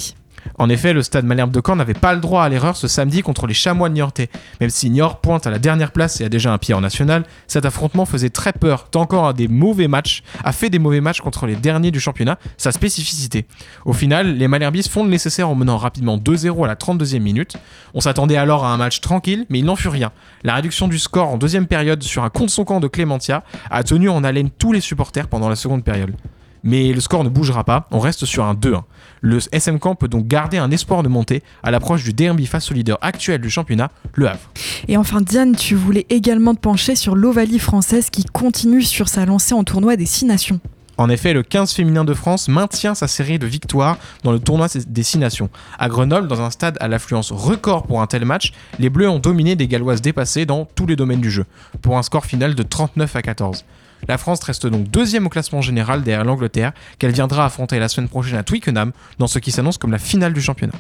En 0.58 0.70
effet, 0.70 0.94
le 0.94 1.04
stade 1.04 1.26
Malherbe 1.26 1.52
de 1.52 1.62
Caen 1.66 1.76
n'avait 1.76 1.94
pas 1.94 2.14
le 2.14 2.20
droit 2.20 2.44
à 2.44 2.50
l'erreur 2.50 2.76
ce 2.76 2.88
samedi 2.88 3.22
contre 3.22 3.48
les 3.48 3.54
Chamois 3.54 3.90
Niortais. 3.90 4.30
Même 4.60 4.70
si 4.70 4.90
Niort 4.90 5.22
pointe 5.22 5.48
à 5.48 5.52
la 5.52 5.60
dernière 5.60 5.92
place 5.92 6.22
et 6.22 6.26
a 6.26 6.30
déjà 6.30 6.52
un 6.52 6.58
pied 6.58 6.74
en 6.74 6.82
national, 6.82 7.24
cet 7.48 7.66
affrontement 7.66 8.06
faisait 8.06 8.30
très 8.30 8.54
peur, 8.54 8.90
tant 8.90 9.02
encore 9.02 9.28
à 9.28 9.34
des 9.34 9.48
mauvais 9.48 9.88
matchs, 9.88 10.24
a 10.44 10.52
fait 10.52 10.70
des 10.70 10.80
mauvais 10.80 11.02
matchs 11.02 11.22
contre 11.22 11.46
les 11.46 11.56
derniers 11.56 11.92
du 11.92 12.00
championnat, 12.00 12.40
sa 12.58 12.72
spécificité. 12.72 13.46
Au 13.86 13.94
final, 13.94 14.38
les 14.38 14.48
Malherbis 14.48 14.90
font 14.90 15.04
le 15.04 15.10
nécessaire 15.10 15.50
en 15.50 15.56
menant 15.56 15.78
rapidement 15.78 16.18
2-0 16.18 16.64
à 16.64 16.68
la 16.68 16.76
32e 16.76 17.20
minute. 17.20 17.58
On 17.94 18.02
s'attendait 18.02 18.38
alors 18.38 18.66
à 18.66 18.74
un 18.74 18.78
match 18.78 19.02
tranquille, 19.02 19.46
mais 19.50 19.60
il 19.60 19.66
n'en 19.66 19.76
fut 19.76 19.88
rien. 19.88 20.12
La 20.44 20.56
réduction 20.56 20.88
du 20.88 21.00
score 21.00 21.30
en 21.30 21.38
deuxième 21.38 21.68
période 21.68 22.04
sur 22.04 22.24
un 22.24 22.30
contre 22.30 22.52
son 22.52 22.66
camp 22.66 22.80
de 22.80 22.88
Clémentia 22.88 23.44
a 23.70 23.84
tenu 23.84 24.10
en 24.10 24.24
haleine 24.24 24.50
tous 24.50 24.74
les 24.74 24.82
supporters 24.82 25.28
pendant 25.28 25.50
la 25.50 25.56
seconde 25.56 25.84
période. 25.84 26.16
Mais 26.64 26.94
le 26.94 27.00
score 27.00 27.24
ne 27.24 27.30
bougera 27.30 27.64
pas, 27.64 27.88
on 27.92 28.00
reste 28.00 28.26
sur 28.26 28.44
un 28.44 28.54
2-1. 28.54 28.82
Le 29.22 29.40
SM 29.52 29.80
Camp 29.80 29.96
peut 29.96 30.08
donc 30.08 30.28
garder 30.28 30.58
un 30.58 30.72
espoir 30.72 31.04
de 31.04 31.10
montée 31.10 31.44
à 31.64 31.72
l'approche 31.72 32.04
du 32.04 32.14
derby 32.14 32.46
face 32.46 32.72
au 32.72 32.74
leader 32.74 32.98
actuel 33.02 33.42
du 33.42 33.50
championnat, 33.50 33.92
le 34.14 34.28
Havre. 34.30 34.52
Et 34.88 34.98
enfin, 34.98 35.22
Diane, 35.22 35.56
tu 35.56 35.76
voulais 35.76 36.06
également 36.10 36.56
te 36.56 36.60
pencher 36.60 36.96
sur 36.96 37.16
l'Ovalie 37.16 37.60
française 37.60 38.10
qui 38.10 38.24
continue 38.26 38.84
sur 38.84 39.08
sa 39.08 39.26
lancée 39.26 39.54
en 39.54 39.64
tournoi 39.64 39.96
des 39.96 40.06
6 40.06 40.26
nations. 40.26 40.60
En 41.00 41.10
effet, 41.10 41.34
le 41.34 41.44
15 41.44 41.74
féminin 41.74 42.04
de 42.04 42.14
France 42.16 42.48
maintient 42.48 42.96
sa 42.96 43.08
série 43.08 43.38
de 43.38 43.46
victoires 43.46 43.98
dans 44.24 44.32
le 44.32 44.40
tournoi 44.40 44.68
des 44.88 45.04
6 45.04 45.20
nations. 45.20 45.50
À 45.78 45.90
Grenoble, 45.90 46.28
dans 46.28 46.42
un 46.42 46.50
stade 46.50 46.76
à 46.80 46.88
l'affluence 46.88 47.32
record 47.32 47.84
pour 47.84 48.02
un 48.02 48.08
tel 48.08 48.26
match, 48.26 48.52
les 48.80 48.90
Bleus 48.90 49.08
ont 49.08 49.20
dominé 49.20 49.56
des 49.56 49.68
Galloises 49.68 50.02
dépassées 50.02 50.48
dans 50.48 50.66
tous 50.66 50.88
les 50.88 50.96
domaines 50.96 51.22
du 51.22 51.30
jeu, 51.30 51.46
pour 51.84 52.00
un 52.00 52.04
score 52.04 52.26
final 52.26 52.56
de 52.56 52.64
39 52.64 53.16
à 53.16 53.22
14. 53.22 53.64
La 54.08 54.18
France 54.18 54.44
reste 54.44 54.68
donc 54.68 54.90
deuxième 54.90 55.26
au 55.26 55.30
classement 55.30 55.62
général 55.62 56.04
derrière 56.04 56.26
l'Angleterre, 56.26 56.74
qu'elle 57.00 57.12
viendra 57.12 57.46
affronter 57.46 57.80
la 57.80 57.88
semaine 57.88 58.10
prochaine 58.10 58.38
à 58.38 58.44
Twickenham, 58.44 58.92
dans 59.20 59.28
ce 59.28 59.40
qui 59.40 59.52
s'annonce 59.52 59.78
comme 59.78 59.92
la 59.92 60.00
finale 60.00 60.34
du 60.34 60.42
championnat. 60.42 60.74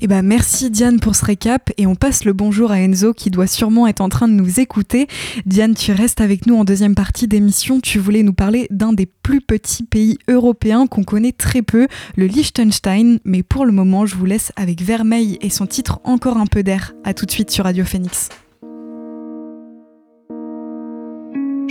Eh 0.00 0.06
ben 0.06 0.22
merci 0.22 0.70
Diane 0.70 1.00
pour 1.00 1.16
ce 1.16 1.24
récap 1.24 1.70
et 1.76 1.86
on 1.86 1.94
passe 1.94 2.24
le 2.24 2.32
bonjour 2.32 2.70
à 2.70 2.78
Enzo 2.78 3.14
qui 3.14 3.30
doit 3.30 3.46
sûrement 3.46 3.86
être 3.86 4.00
en 4.00 4.08
train 4.08 4.28
de 4.28 4.32
nous 4.32 4.60
écouter. 4.60 5.08
Diane, 5.46 5.74
tu 5.74 5.92
restes 5.92 6.20
avec 6.20 6.46
nous 6.46 6.56
en 6.56 6.64
deuxième 6.64 6.94
partie 6.94 7.26
d'émission. 7.26 7.80
Tu 7.80 7.98
voulais 7.98 8.22
nous 8.22 8.32
parler 8.32 8.66
d'un 8.70 8.92
des 8.92 9.06
plus 9.06 9.40
petits 9.40 9.82
pays 9.82 10.18
européens 10.28 10.86
qu'on 10.86 11.04
connaît 11.04 11.32
très 11.32 11.62
peu, 11.62 11.88
le 12.16 12.26
Liechtenstein. 12.26 13.18
Mais 13.24 13.42
pour 13.42 13.66
le 13.66 13.72
moment, 13.72 14.06
je 14.06 14.14
vous 14.14 14.26
laisse 14.26 14.52
avec 14.56 14.82
Vermeil 14.82 15.38
et 15.40 15.50
son 15.50 15.66
titre 15.66 16.00
Encore 16.04 16.36
un 16.36 16.46
peu 16.46 16.62
d'air. 16.62 16.94
À 17.04 17.14
tout 17.14 17.26
de 17.26 17.30
suite 17.30 17.50
sur 17.50 17.64
Radio 17.64 17.84
Phoenix. 17.84 18.28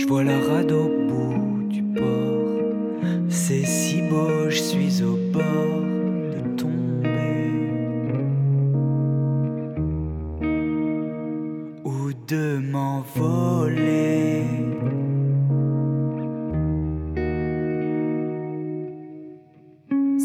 Vois 0.08 0.24
la 0.24 0.38
rade 0.38 0.72
bout 1.06 1.68
du 1.68 1.82
port. 1.82 2.62
C'est 3.28 3.66
si 3.66 4.00
beau, 4.08 4.48
je 4.48 4.56
suis 4.56 5.02
au 5.02 5.18
bord 5.30 5.82
de 6.32 6.56
tomber. 6.56 7.52
Ou 11.84 12.12
de 12.26 12.58
m'envoler. 12.72 14.44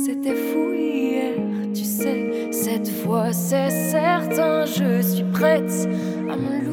C'était 0.06 0.36
fou 0.36 0.72
hier, 0.74 1.34
tu 1.74 1.84
sais. 1.84 2.32
Cette 2.52 2.88
fois, 2.88 3.34
c'est 3.34 3.70
certain, 3.70 4.66
je 4.66 5.02
suis 5.02 5.26
prête 5.34 5.90
à 6.32 6.38
me 6.38 6.64
louper. 6.64 6.73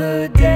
Encore 0.00 0.46
un 0.46 0.49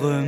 Ou 0.00 0.27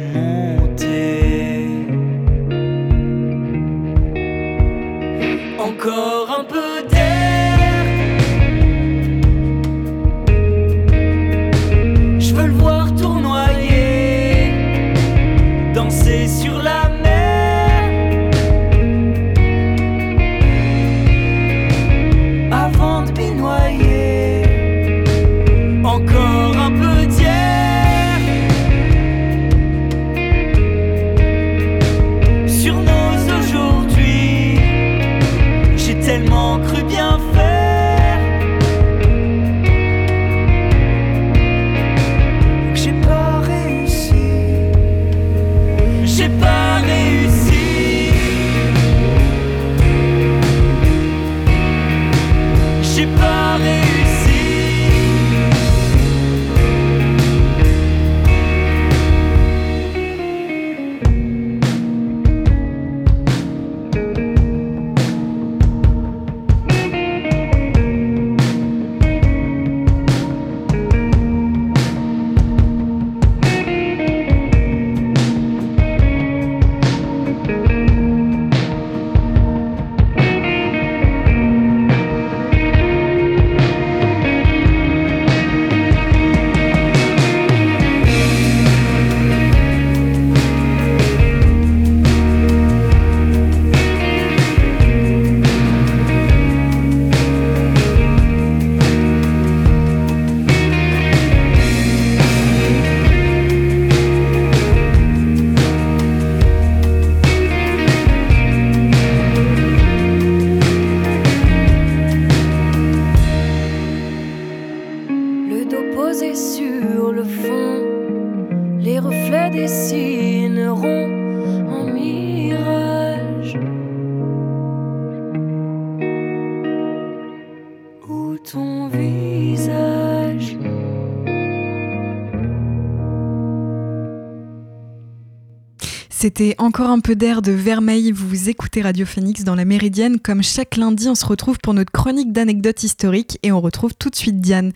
C'était 136.21 136.55
encore 136.59 136.91
un 136.91 137.01
peu 137.01 137.17
d'air 137.17 137.41
de 137.41 137.51
Vermeil. 137.51 138.13
Vous 138.13 138.51
écoutez 138.51 138.83
Radio 138.83 139.07
Phoenix 139.07 139.43
dans 139.43 139.55
la 139.55 139.65
Méridienne. 139.65 140.21
Comme 140.21 140.43
chaque 140.43 140.77
lundi, 140.77 141.09
on 141.09 141.15
se 141.15 141.25
retrouve 141.25 141.57
pour 141.63 141.73
notre 141.73 141.93
chronique 141.93 142.31
d'anecdotes 142.31 142.83
historiques 142.83 143.39
et 143.43 143.53
on 143.53 143.61
retrouve 143.63 143.95
tout 143.95 144.11
de 144.11 144.17
suite 144.17 144.39
Diane. 144.39 144.73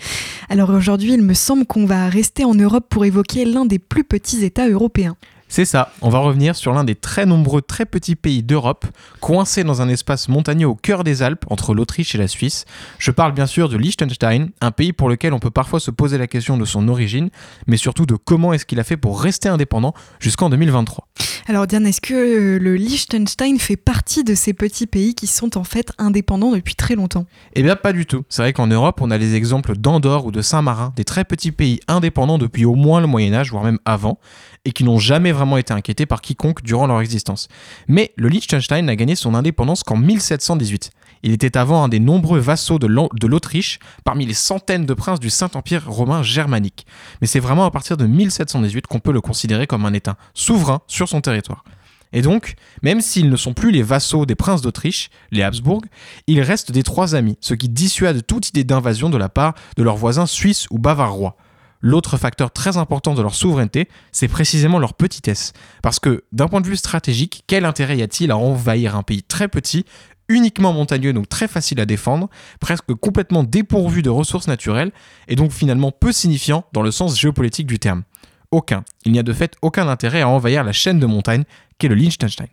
Alors 0.48 0.70
aujourd'hui, 0.70 1.12
il 1.12 1.20
me 1.20 1.34
semble 1.34 1.66
qu'on 1.66 1.84
va 1.84 2.08
rester 2.08 2.46
en 2.46 2.54
Europe 2.54 2.86
pour 2.88 3.04
évoquer 3.04 3.44
l'un 3.44 3.66
des 3.66 3.78
plus 3.78 4.04
petits 4.04 4.42
États 4.42 4.70
européens. 4.70 5.16
C'est 5.54 5.64
ça, 5.64 5.92
on 6.02 6.08
va 6.08 6.18
revenir 6.18 6.56
sur 6.56 6.73
l'un 6.73 6.82
des 6.82 6.96
très 6.96 7.26
nombreux 7.26 7.62
très 7.62 7.87
petits 7.87 8.16
pays 8.16 8.42
d'Europe, 8.42 8.87
coincé 9.20 9.62
dans 9.62 9.82
un 9.82 9.88
espace 9.88 10.28
montagneux 10.28 10.66
au 10.66 10.75
cœur 10.75 11.04
des 11.04 11.23
Alpes, 11.23 11.44
entre 11.49 11.75
l'Autriche 11.75 12.12
et 12.16 12.18
la 12.18 12.26
Suisse. 12.26 12.64
Je 12.99 13.12
parle 13.12 13.34
bien 13.34 13.46
sûr 13.46 13.68
de 13.68 13.76
Liechtenstein, 13.76 14.50
un 14.61 14.70
pays 14.73 14.92
pour 14.92 15.08
lequel 15.08 15.32
on 15.32 15.38
peut 15.38 15.52
parfois 15.52 15.78
se 15.78 15.92
poser 15.92 16.18
la 16.18 16.26
question 16.26 16.56
de 16.56 16.64
son 16.64 16.88
origine, 16.88 17.30
mais 17.68 17.76
surtout 17.76 18.04
de 18.04 18.16
comment 18.16 18.52
est-ce 18.52 18.66
qu'il 18.66 18.80
a 18.80 18.82
fait 18.82 18.96
pour 18.96 19.23
rester 19.23 19.49
indépendant 19.49 19.94
jusqu'en 20.18 20.50
2023. 20.50 21.06
Alors 21.46 21.66
Diane, 21.66 21.87
est-ce 21.87 22.00
que 22.00 22.14
euh, 22.14 22.58
le 22.58 22.75
Liechtenstein 22.75 23.58
fait 23.58 23.76
partie 23.76 24.25
de 24.25 24.34
ces 24.34 24.54
petits 24.54 24.87
pays 24.87 25.14
qui 25.14 25.26
sont 25.26 25.58
en 25.58 25.64
fait 25.64 25.92
indépendants 25.99 26.52
depuis 26.52 26.75
très 26.75 26.94
longtemps? 26.94 27.26
Eh 27.54 27.62
bien 27.62 27.76
pas 27.76 27.92
du 27.92 28.06
tout. 28.06 28.25
C'est 28.30 28.40
vrai 28.40 28.54
qu'en 28.54 28.66
Europe, 28.66 29.02
on 29.02 29.11
a 29.11 29.18
les 29.18 29.34
exemples 29.34 29.76
d'Andorre 29.76 30.25
ou 30.25 30.32
de 30.32 30.40
Saint-Marin, 30.40 30.94
des 30.96 31.04
très 31.04 31.23
petits 31.25 31.52
pays 31.52 31.80
indépendants 31.87 32.38
depuis 32.38 32.64
au 32.64 32.75
moins 32.75 33.02
le 33.02 33.06
Moyen 33.06 33.34
Âge, 33.34 33.50
voire 33.50 33.62
même 33.62 33.78
avant, 33.84 34.18
et 34.64 34.73
qui 34.73 34.85
n'ont 34.85 34.99
jamais 34.99 35.33
vraiment 35.33 35.56
été 35.56 35.73
inquiétés 35.73 36.06
par 36.06 36.21
quiconque 36.21 36.62
durant 36.62 36.87
leur 36.87 37.00
existence. 37.00 37.49
Mais 37.88 38.12
le 38.16 38.28
Liechtenstein 38.28 38.85
n'a 38.85 38.97
gagné 38.97 39.14
son 39.14 39.35
indépendance 39.35 39.83
qu'en 39.83 39.97
1718. 39.97 40.90
Il 41.23 41.33
était 41.33 41.56
avant 41.56 41.83
un 41.83 41.88
des 41.88 42.00
nombreux 42.00 42.38
vassaux 42.38 42.78
de 42.78 43.26
l'Autriche, 43.26 43.78
parmi 44.04 44.26
les 44.26 44.35
centaines 44.35 44.85
de 44.85 44.94
princes 44.94 45.21
du 45.21 45.30
Saint-Empire 45.30 45.85
romain 45.87 46.23
germanique. 46.23 46.87
Mais 47.21 47.26
c'est 47.26 47.40
vraiment 47.40 47.64
à 47.64 47.71
partir 47.71 47.97
de 47.97 48.06
1718 48.06 48.87
qu'on 48.87 49.00
peut 49.00 49.12
le 49.12 49.23
considérer 49.23 49.66
comme 49.66 49.87
un 49.87 49.94
État 49.94 50.16
souverain 50.35 50.83
sur 50.87 51.09
son 51.09 51.23
territoire. 51.23 51.64
Et 52.12 52.23
donc, 52.23 52.54
même 52.83 53.00
s'ils 53.00 53.28
ne 53.28 53.37
sont 53.37 53.54
plus 53.54 53.73
les 53.73 53.83
vassaux 53.83 54.25
des 54.25 54.37
princes 54.37 54.62
d'Autriche, 54.62 55.11
les 55.33 55.42
Habsbourg, 55.42 55.83
ils 56.26 56.40
restent 56.40 56.71
des 56.71 56.85
trois 56.85 57.14
amis, 57.14 57.37
ce 57.40 57.54
qui 57.54 57.68
dissuade 57.68 58.25
toute 58.25 58.50
idée 58.50 58.62
d'invasion 58.62 59.11
de 59.11 59.18
la 59.18 59.28
part 59.28 59.54
de 59.76 59.83
leurs 59.83 59.97
voisins 59.97 60.26
suisses 60.26 60.66
ou 60.71 60.78
bavarois. 60.78 61.37
L'autre 61.86 62.16
facteur 62.16 62.50
très 62.50 62.78
important 62.78 63.12
de 63.12 63.20
leur 63.20 63.34
souveraineté, 63.34 63.90
c'est 64.10 64.26
précisément 64.26 64.78
leur 64.78 64.94
petitesse. 64.94 65.52
Parce 65.82 66.00
que, 66.00 66.24
d'un 66.32 66.48
point 66.48 66.62
de 66.62 66.66
vue 66.66 66.78
stratégique, 66.78 67.44
quel 67.46 67.66
intérêt 67.66 67.98
y 67.98 68.02
a-t-il 68.02 68.30
à 68.30 68.38
envahir 68.38 68.96
un 68.96 69.02
pays 69.02 69.22
très 69.22 69.48
petit, 69.48 69.84
uniquement 70.30 70.72
montagneux, 70.72 71.12
donc 71.12 71.28
très 71.28 71.46
facile 71.46 71.78
à 71.80 71.84
défendre, 71.84 72.30
presque 72.58 72.94
complètement 72.94 73.44
dépourvu 73.44 74.00
de 74.00 74.08
ressources 74.08 74.48
naturelles, 74.48 74.92
et 75.28 75.36
donc 75.36 75.52
finalement 75.52 75.92
peu 75.92 76.10
signifiant 76.10 76.64
dans 76.72 76.80
le 76.80 76.90
sens 76.90 77.20
géopolitique 77.20 77.66
du 77.66 77.78
terme? 77.78 78.04
Aucun. 78.50 78.82
Il 79.04 79.12
n'y 79.12 79.18
a 79.18 79.22
de 79.22 79.34
fait 79.34 79.52
aucun 79.60 79.86
intérêt 79.86 80.22
à 80.22 80.28
envahir 80.30 80.64
la 80.64 80.72
chaîne 80.72 80.98
de 80.98 81.04
montagnes 81.04 81.44
qu'est 81.76 81.88
le 81.88 81.96
Liechtenstein. 81.96 82.46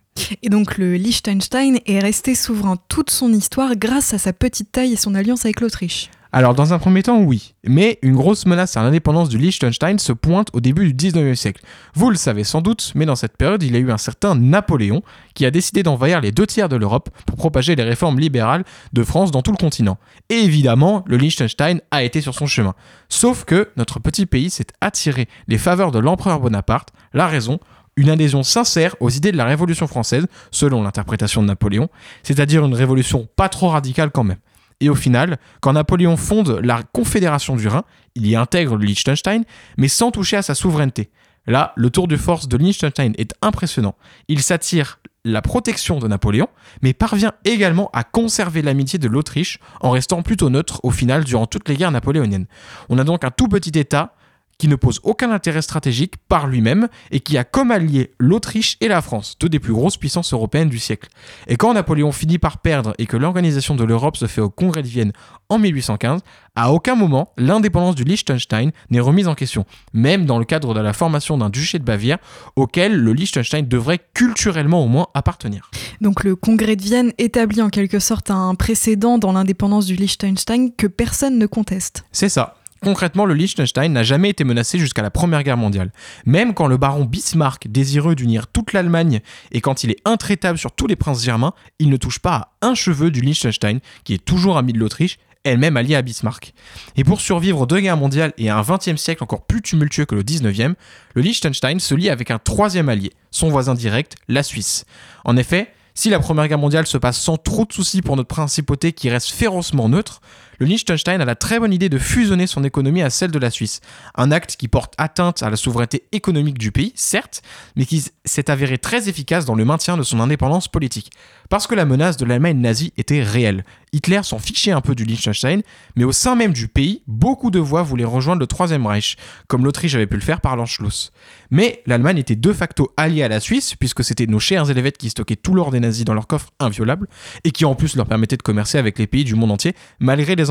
Et 0.43 0.50
donc 0.50 0.77
le 0.77 0.97
Liechtenstein 0.97 1.79
est 1.85 2.00
resté 2.00 2.35
souverain 2.35 2.75
toute 2.89 3.09
son 3.09 3.31
histoire 3.31 3.77
grâce 3.77 4.13
à 4.13 4.17
sa 4.17 4.33
petite 4.33 4.73
taille 4.73 4.91
et 4.91 4.97
son 4.97 5.15
alliance 5.15 5.45
avec 5.45 5.61
l'Autriche. 5.61 6.09
Alors, 6.33 6.53
dans 6.53 6.73
un 6.73 6.79
premier 6.79 7.03
temps, 7.03 7.19
oui. 7.19 7.55
Mais 7.65 8.00
une 8.01 8.15
grosse 8.15 8.45
menace 8.45 8.77
à 8.77 8.83
l'indépendance 8.83 9.27
du 9.27 9.38
Liechtenstein 9.38 10.00
se 10.00 10.13
pointe 10.13 10.47
au 10.53 10.61
début 10.61 10.93
du 10.93 11.09
19e 11.09 11.35
siècle. 11.35 11.61
Vous 11.93 12.09
le 12.09 12.15
savez 12.15 12.45
sans 12.45 12.61
doute, 12.61 12.93
mais 12.95 13.05
dans 13.05 13.17
cette 13.17 13.35
période, 13.35 13.61
il 13.63 13.73
y 13.73 13.75
a 13.75 13.79
eu 13.79 13.91
un 13.91 13.97
certain 13.97 14.35
Napoléon 14.35 15.03
qui 15.33 15.45
a 15.45 15.51
décidé 15.51 15.83
d'envahir 15.83 16.21
les 16.21 16.31
deux 16.31 16.47
tiers 16.47 16.69
de 16.69 16.77
l'Europe 16.77 17.09
pour 17.25 17.35
propager 17.35 17.75
les 17.75 17.83
réformes 17.83 18.17
libérales 18.17 18.63
de 18.93 19.03
France 19.03 19.31
dans 19.31 19.41
tout 19.41 19.51
le 19.51 19.57
continent. 19.57 19.97
Et 20.29 20.35
évidemment, 20.35 21.03
le 21.05 21.17
Liechtenstein 21.17 21.81
a 21.91 22.03
été 22.03 22.21
sur 22.21 22.33
son 22.33 22.47
chemin. 22.47 22.75
Sauf 23.09 23.43
que 23.43 23.69
notre 23.75 24.00
petit 24.00 24.25
pays 24.25 24.50
s'est 24.50 24.67
attiré 24.79 25.27
les 25.50 25.57
faveurs 25.57 25.91
de 25.91 26.00
l'empereur 26.00 26.39
Bonaparte. 26.39 26.89
La 27.13 27.27
raison 27.27 27.59
une 27.97 28.09
adhésion 28.09 28.41
sincère 28.41 28.95
aux 29.01 29.09
idées 29.09 29.33
de 29.33 29.38
la 29.38 29.45
Révolution 29.45 29.85
française, 29.85 30.25
selon 30.50 30.81
l'interprétation 30.81 31.41
de 31.41 31.47
Napoléon, 31.47 31.89
c'est-à-dire 32.23 32.65
une 32.65 32.73
révolution 32.73 33.27
pas 33.35 33.50
trop 33.50 33.67
radicale 33.67 34.11
quand 34.11 34.23
même. 34.23 34.38
Et 34.81 34.89
au 34.89 34.95
final, 34.95 35.38
quand 35.61 35.73
Napoléon 35.73 36.17
fonde 36.17 36.59
la 36.61 36.81
Confédération 36.91 37.55
du 37.55 37.67
Rhin, 37.67 37.83
il 38.15 38.27
y 38.27 38.35
intègre 38.35 38.75
le 38.75 38.85
Liechtenstein, 38.85 39.45
mais 39.77 39.88
sans 39.88 40.11
toucher 40.11 40.38
à 40.38 40.41
sa 40.41 40.55
souveraineté. 40.55 41.11
Là, 41.47 41.71
le 41.75 41.89
tour 41.89 42.07
de 42.07 42.17
force 42.17 42.47
de 42.47 42.57
Liechtenstein 42.57 43.13
est 43.17 43.33
impressionnant. 43.41 43.95
Il 44.27 44.41
s'attire 44.41 45.00
la 45.23 45.41
protection 45.41 46.00
de 46.00 46.07
Napoléon, 46.07 46.47
mais 46.81 46.93
parvient 46.93 47.33
également 47.45 47.91
à 47.93 48.03
conserver 48.03 48.63
l'amitié 48.63 48.97
de 48.97 49.07
l'Autriche 49.07 49.59
en 49.81 49.91
restant 49.91 50.23
plutôt 50.23 50.50
neutre 50.50 50.79
au 50.83 50.89
final 50.89 51.23
durant 51.23 51.45
toutes 51.45 51.69
les 51.69 51.75
guerres 51.75 51.91
napoléoniennes. 51.91 52.47
On 52.89 52.97
a 52.97 53.03
donc 53.03 53.23
un 53.23 53.29
tout 53.31 53.47
petit 53.47 53.77
État 53.77 54.15
qui 54.62 54.68
ne 54.68 54.75
pose 54.75 55.00
aucun 55.01 55.32
intérêt 55.32 55.63
stratégique 55.63 56.18
par 56.30 56.46
lui-même 56.46 56.88
et 57.10 57.20
qui 57.20 57.36
a 57.36 57.44
comme 57.44 57.72
allié 57.72 58.12
l'Autriche 58.20 58.77
et 58.80 58.88
la 58.88 59.01
France, 59.01 59.36
deux 59.39 59.50
des 59.50 59.58
plus 59.58 59.74
grosses 59.74 59.98
puissances 59.98 60.34
européennes 60.34 60.70
du 60.70 60.77
siècle. 60.77 61.10
Et 61.48 61.56
quand 61.56 61.74
Napoléon 61.74 62.12
finit 62.12 62.38
par 62.38 62.60
perdre 62.60 62.94
et 63.00 63.08
que 63.08 63.18
l'organisation 63.18 63.74
de 63.74 63.84
l'Europe 63.84 64.18
se 64.18 64.27
fait 64.27 64.39
au 64.39 64.51
congrès 64.51 64.84
de 64.84 64.88
Vienne 64.88 65.13
en 65.50 65.58
1815, 65.58 66.22
à 66.56 66.72
aucun 66.74 66.94
moment 66.94 67.34
l'indépendance 67.39 67.96
du 67.96 68.03
Liechtenstein 68.03 68.70
n'est 68.91 69.00
remise 69.00 69.27
en 69.27 69.34
question, 69.34 69.65
même 69.94 70.27
dans 70.27 70.38
le 70.38 70.46
cadre 70.46 70.75
de 70.75 70.80
la 70.80 70.94
formation 70.94 71.39
d'un 71.39 71.50
duché 71.50 71.80
de 71.80 71.84
Bavière 71.84 72.20
auquel 72.56 72.96
le 72.96 73.13
Liechtenstein 73.13 73.68
devrait 73.68 74.00
culturellement 74.13 74.86
au 74.86 74.88
moins 74.88 75.08
appartenir. 75.15 75.72
Donc 76.01 76.24
le 76.24 76.36
congrès 76.36 76.75
de 76.75 76.84
Vienne 76.84 77.13
établit 77.18 77.63
en 77.63 77.70
quelque 77.70 77.98
sorte 77.98 78.30
un 78.30 78.53
précédent 78.53 79.18
dans 79.18 79.32
l'indépendance 79.32 79.88
du 79.88 79.96
Liechtenstein 79.96 80.72
que 80.77 80.86
personne 80.86 81.39
ne 81.39 81.48
conteste. 81.48 82.03
C'est 82.12 82.30
ça. 82.30 82.61
Concrètement, 82.83 83.25
le 83.25 83.35
Liechtenstein 83.35 83.93
n'a 83.93 84.01
jamais 84.01 84.31
été 84.31 84.43
menacé 84.43 84.79
jusqu'à 84.79 85.03
la 85.03 85.11
Première 85.11 85.43
Guerre 85.43 85.55
mondiale. 85.55 85.91
Même 86.25 86.55
quand 86.55 86.65
le 86.65 86.77
baron 86.77 87.05
Bismarck, 87.05 87.67
désireux 87.67 88.15
d'unir 88.15 88.47
toute 88.47 88.73
l'Allemagne, 88.73 89.19
et 89.51 89.61
quand 89.61 89.83
il 89.83 89.91
est 89.91 90.00
intraitable 90.03 90.57
sur 90.57 90.71
tous 90.71 90.88
les 90.88 90.95
princes 90.95 91.23
germains, 91.23 91.53
il 91.77 91.89
ne 91.91 91.97
touche 91.97 92.17
pas 92.17 92.55
à 92.59 92.67
un 92.69 92.73
cheveu 92.73 93.11
du 93.11 93.21
Liechtenstein, 93.21 93.81
qui 94.03 94.15
est 94.15 94.25
toujours 94.25 94.57
ami 94.57 94.73
de 94.73 94.79
l'Autriche, 94.79 95.19
elle-même 95.43 95.77
alliée 95.77 95.93
à 95.93 96.01
Bismarck. 96.01 96.55
Et 96.95 97.03
pour 97.03 97.21
survivre 97.21 97.61
aux 97.61 97.65
deux 97.67 97.81
guerres 97.81 97.97
mondiales 97.97 98.33
et 98.39 98.50
à 98.50 98.57
un 98.57 98.63
XXe 98.63 98.95
siècle 98.95 99.23
encore 99.23 99.45
plus 99.45 99.61
tumultueux 99.61 100.05
que 100.05 100.15
le 100.15 100.23
XIXe, 100.23 100.73
le 101.13 101.21
Liechtenstein 101.21 101.79
se 101.79 101.93
lie 101.93 102.09
avec 102.09 102.31
un 102.31 102.39
troisième 102.39 102.89
allié, 102.89 103.11
son 103.29 103.50
voisin 103.50 103.75
direct, 103.75 104.15
la 104.27 104.41
Suisse. 104.41 104.85
En 105.23 105.38
effet, 105.38 105.71
si 105.93 106.09
la 106.09 106.19
Première 106.19 106.47
Guerre 106.47 106.57
mondiale 106.57 106.88
se 106.88 106.97
passe 106.97 107.19
sans 107.19 107.38
trop 107.38 107.65
de 107.65 107.73
soucis 107.73 108.01
pour 108.01 108.15
notre 108.15 108.29
principauté 108.29 108.93
qui 108.93 109.09
reste 109.09 109.29
férocement 109.29 109.89
neutre, 109.89 110.21
le 110.62 110.68
Liechtenstein 110.68 111.20
a 111.20 111.25
la 111.25 111.34
très 111.34 111.60
bonne 111.60 111.74
idée 111.74 111.89
de 111.89 111.98
fusionner 111.98 112.46
son 112.46 112.63
économie 112.63 113.01
à 113.01 113.10
celle 113.10 113.32
de 113.32 113.39
la 113.39 113.50
Suisse. 113.50 113.82
Un 114.13 114.32
acte 114.32 114.58
qui 114.58 114.68
porte 114.68 114.94
atteinte 115.00 115.41
à 115.41 115.50
la 115.50 115.56
souveraineté 115.56 116.03
économique 116.12 116.60
du 116.60 116.72
pays, 116.72 116.94
certes, 116.96 117.41
mais 117.75 117.88
qui 117.88 118.06
s'est 118.25 118.51
avéré 118.51 118.77
très 118.77 119.10
efficace 119.10 119.46
dans 119.46 119.56
le 119.56 119.65
maintien 119.65 119.98
de 119.98 120.03
son 120.03 120.20
indépendance 120.20 120.68
politique. 120.68 121.10
Parce 121.50 121.65
que 121.65 121.74
la 121.74 121.86
menace 121.86 122.15
de 122.15 122.25
l'Allemagne 122.25 122.60
nazie 122.60 122.94
était 122.96 123.24
réelle. 123.24 123.65
Hitler 123.91 124.22
s'en 124.24 124.38
fichait 124.38 124.72
un 124.72 124.82
peu 124.82 124.94
du 124.94 125.03
Liechtenstein, 125.03 125.63
mais 125.96 126.03
au 126.03 126.12
sein 126.12 126.36
même 126.36 126.53
du 126.53 126.68
pays, 126.68 127.01
beaucoup 127.08 127.50
de 127.50 127.60
voix 127.60 127.82
voulaient 127.82 128.06
rejoindre 128.06 128.39
le 128.39 128.48
Troisième 128.48 128.86
Reich, 128.86 129.18
comme 129.48 129.65
l'Autriche 129.65 129.96
avait 129.96 130.08
pu 130.08 130.15
le 130.15 130.22
faire 130.22 130.41
par 130.41 130.56
l'Anschluss. 130.56 131.12
Mais 131.50 131.82
l'Allemagne 131.88 132.20
était 132.20 132.38
de 132.38 132.53
facto 132.53 132.94
alliée 132.96 133.24
à 133.24 133.27
la 133.27 133.39
Suisse, 133.39 133.75
puisque 133.75 134.03
c'était 134.03 134.27
nos 134.27 134.39
chers 134.39 134.70
Helvètes 134.70 134.98
qui 134.98 135.10
stockaient 135.10 135.36
tout 135.36 135.56
l'or 135.56 135.72
des 135.72 135.82
nazis 135.82 136.06
dans 136.06 136.13
leur 136.13 136.27
coffre 136.27 136.51
inviolable, 136.60 137.08
et 137.44 137.51
qui 137.51 137.65
en 137.65 137.74
plus 137.75 137.96
leur 137.96 138.06
permettait 138.06 138.38
de 138.38 138.44
commercer 138.44 138.77
avec 138.77 139.00
les 139.00 139.08
pays 139.08 139.25
du 139.25 139.36
monde 139.36 139.51
entier, 139.51 139.74
malgré 140.00 140.36
les 140.36 140.50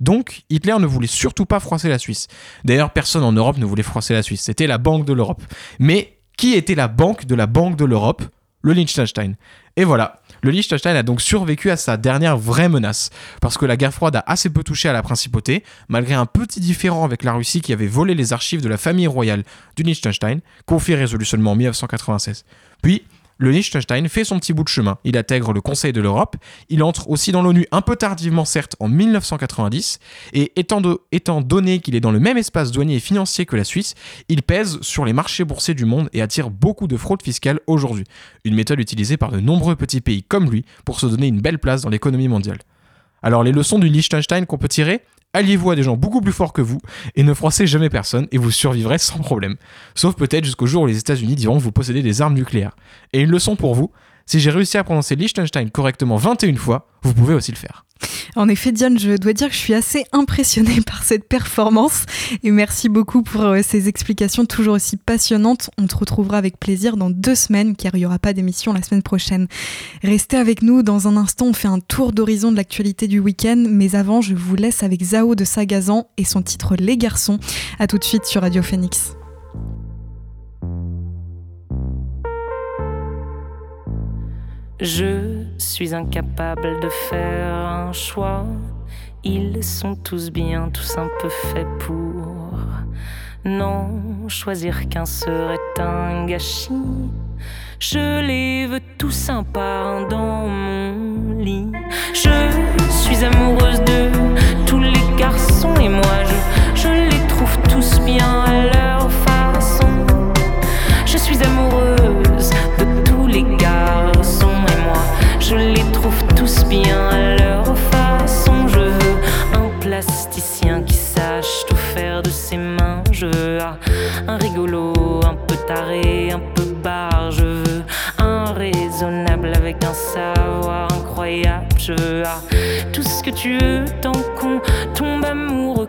Donc, 0.00 0.42
Hitler 0.50 0.76
ne 0.78 0.86
voulait 0.86 1.06
surtout 1.06 1.46
pas 1.46 1.60
froisser 1.60 1.88
la 1.88 1.98
Suisse. 1.98 2.28
D'ailleurs, 2.64 2.90
personne 2.90 3.22
en 3.22 3.32
Europe 3.32 3.58
ne 3.58 3.64
voulait 3.64 3.82
froisser 3.82 4.14
la 4.14 4.22
Suisse, 4.22 4.42
c'était 4.42 4.66
la 4.66 4.78
Banque 4.78 5.04
de 5.04 5.12
l'Europe. 5.12 5.42
Mais 5.78 6.18
qui 6.36 6.54
était 6.54 6.74
la 6.74 6.88
banque 6.88 7.24
de 7.24 7.34
la 7.34 7.46
Banque 7.46 7.76
de 7.76 7.84
l'Europe? 7.84 8.22
Le 8.62 8.72
Liechtenstein. 8.72 9.36
Et 9.76 9.84
voilà, 9.84 10.20
le 10.42 10.50
Liechtenstein 10.50 10.96
a 10.96 11.02
donc 11.02 11.20
survécu 11.20 11.70
à 11.70 11.76
sa 11.76 11.96
dernière 11.96 12.36
vraie 12.36 12.68
menace, 12.68 13.10
parce 13.40 13.56
que 13.56 13.64
la 13.64 13.76
guerre 13.76 13.94
froide 13.94 14.16
a 14.16 14.24
assez 14.26 14.50
peu 14.50 14.64
touché 14.64 14.88
à 14.88 14.92
la 14.92 15.02
principauté, 15.02 15.62
malgré 15.88 16.14
un 16.14 16.26
petit 16.26 16.58
différend 16.58 17.04
avec 17.04 17.22
la 17.22 17.34
Russie 17.34 17.60
qui 17.60 17.72
avait 17.72 17.86
volé 17.86 18.14
les 18.14 18.32
archives 18.32 18.62
de 18.62 18.68
la 18.68 18.76
famille 18.76 19.06
royale 19.06 19.44
du 19.76 19.82
Liechtenstein, 19.84 20.40
confié 20.64 20.96
résolu 20.96 21.24
seulement 21.24 21.52
en 21.52 21.56
1996. 21.56 22.44
Puis, 22.82 23.04
le 23.38 23.50
Liechtenstein 23.50 24.08
fait 24.08 24.24
son 24.24 24.38
petit 24.38 24.52
bout 24.52 24.64
de 24.64 24.68
chemin. 24.68 24.98
Il 25.04 25.16
intègre 25.16 25.52
le 25.52 25.60
Conseil 25.60 25.92
de 25.92 26.00
l'Europe, 26.00 26.36
il 26.68 26.82
entre 26.82 27.08
aussi 27.10 27.32
dans 27.32 27.42
l'ONU 27.42 27.66
un 27.70 27.82
peu 27.82 27.96
tardivement 27.96 28.44
certes 28.44 28.76
en 28.80 28.88
1990, 28.88 29.98
et 30.32 30.52
étant, 30.56 30.80
donné 31.40 31.80
qu'il 31.80 31.94
est 31.94 32.00
dans 32.00 32.10
le 32.10 32.20
même 32.20 32.38
espace 32.38 32.70
douanier 32.70 32.96
et 32.96 33.00
financier 33.00 33.46
que 33.46 33.56
la 33.56 33.64
Suisse, 33.64 33.94
il 34.28 34.42
pèse 34.42 34.80
sur 34.80 35.04
les 35.04 35.12
marchés 35.12 35.44
boursiers 35.44 35.74
du 35.74 35.84
monde 35.84 36.08
et 36.12 36.22
attire 36.22 36.50
beaucoup 36.50 36.86
de 36.86 36.96
fraude 36.96 37.22
fiscale 37.22 37.60
aujourd'hui. 37.66 38.04
Une 38.44 38.54
méthode 38.54 38.80
utilisée 38.80 39.16
par 39.16 39.30
de 39.30 39.40
nombreux 39.40 39.76
petits 39.76 40.00
pays 40.00 40.22
comme 40.22 40.50
lui 40.50 40.64
pour 40.84 41.00
se 41.00 41.06
donner 41.06 41.26
une 41.26 41.40
belle 41.40 41.58
place 41.58 41.82
dans 41.82 41.90
l'économie 41.90 42.28
mondiale. 42.28 42.58
Alors 43.22 43.42
les 43.42 43.52
leçons 43.52 43.78
du 43.78 43.88
Liechtenstein 43.88 44.46
qu'on 44.46 44.58
peut 44.58 44.68
tirer? 44.68 45.02
Alliez-vous 45.36 45.70
à 45.70 45.76
des 45.76 45.82
gens 45.82 45.96
beaucoup 45.96 46.20
plus 46.20 46.32
forts 46.32 46.52
que 46.52 46.62
vous 46.62 46.80
et 47.14 47.22
ne 47.22 47.34
froissez 47.34 47.66
jamais 47.66 47.90
personne 47.90 48.26
et 48.32 48.38
vous 48.38 48.50
survivrez 48.50 48.98
sans 48.98 49.18
problème. 49.18 49.56
Sauf 49.94 50.16
peut-être 50.16 50.44
jusqu'au 50.44 50.66
jour 50.66 50.82
où 50.84 50.86
les 50.86 50.98
États-Unis 50.98 51.34
diront 51.34 51.58
que 51.58 51.62
vous 51.62 51.72
possédez 51.72 52.02
des 52.02 52.22
armes 52.22 52.34
nucléaires. 52.34 52.74
Et 53.12 53.20
une 53.20 53.30
leçon 53.30 53.54
pour 53.54 53.74
vous, 53.74 53.90
si 54.26 54.40
j'ai 54.40 54.50
réussi 54.50 54.76
à 54.76 54.84
prononcer 54.84 55.16
Liechtenstein 55.16 55.70
correctement 55.70 56.16
21 56.16 56.56
fois, 56.56 56.88
vous 57.02 57.14
pouvez 57.14 57.34
aussi 57.34 57.52
le 57.52 57.56
faire. 57.56 57.86
En 58.34 58.48
effet, 58.48 58.72
Diane, 58.72 58.98
je 58.98 59.16
dois 59.16 59.32
dire 59.32 59.48
que 59.48 59.54
je 59.54 59.58
suis 59.58 59.74
assez 59.74 60.04
impressionnée 60.12 60.80
par 60.86 61.02
cette 61.02 61.26
performance 61.26 62.04
et 62.42 62.50
merci 62.50 62.88
beaucoup 62.88 63.22
pour 63.22 63.42
euh, 63.42 63.60
ces 63.62 63.88
explications 63.88 64.44
toujours 64.44 64.74
aussi 64.74 64.96
passionnantes. 64.96 65.70
On 65.78 65.86
te 65.86 65.96
retrouvera 65.96 66.36
avec 66.36 66.58
plaisir 66.58 66.96
dans 66.96 67.08
deux 67.08 67.34
semaines 67.34 67.76
car 67.76 67.94
il 67.94 68.00
n'y 68.00 68.06
aura 68.06 68.18
pas 68.18 68.32
d'émission 68.32 68.72
la 68.72 68.82
semaine 68.82 69.02
prochaine. 69.02 69.46
Restez 70.02 70.36
avec 70.36 70.62
nous, 70.62 70.82
dans 70.82 71.08
un 71.08 71.16
instant 71.16 71.46
on 71.46 71.52
fait 71.54 71.68
un 71.68 71.80
tour 71.80 72.12
d'horizon 72.12 72.52
de 72.52 72.56
l'actualité 72.56 73.08
du 73.08 73.20
week-end, 73.20 73.64
mais 73.68 73.94
avant 73.94 74.20
je 74.20 74.34
vous 74.34 74.56
laisse 74.56 74.82
avec 74.82 75.02
Zao 75.02 75.34
de 75.34 75.44
Sagazan 75.44 76.08
et 76.18 76.24
son 76.24 76.42
titre 76.42 76.74
Les 76.78 76.98
garçons. 76.98 77.38
A 77.78 77.86
tout 77.86 77.98
de 77.98 78.04
suite 78.04 78.26
sur 78.26 78.42
Radio 78.42 78.62
Phoenix. 78.62 79.16
Je 84.80 85.44
suis 85.56 85.94
incapable 85.94 86.80
de 86.80 86.88
faire 87.08 87.54
un 87.54 87.92
choix. 87.92 88.44
Ils 89.24 89.64
sont 89.64 89.94
tous 89.94 90.30
bien, 90.30 90.68
tous 90.68 90.98
un 90.98 91.08
peu 91.20 91.30
faits 91.30 91.66
pour. 91.78 92.58
Non, 93.46 94.28
choisir 94.28 94.88
qu'un 94.88 95.06
serait 95.06 95.56
un 95.78 96.26
gâchis. 96.26 96.72
Je 97.78 98.20
les 98.20 98.66
veux 98.66 98.82
tous 98.98 99.30
un 99.30 99.44
par 99.44 100.08
dans 100.08 100.46
mon 100.46 101.38
lit. 101.38 101.72
Je 102.12 102.85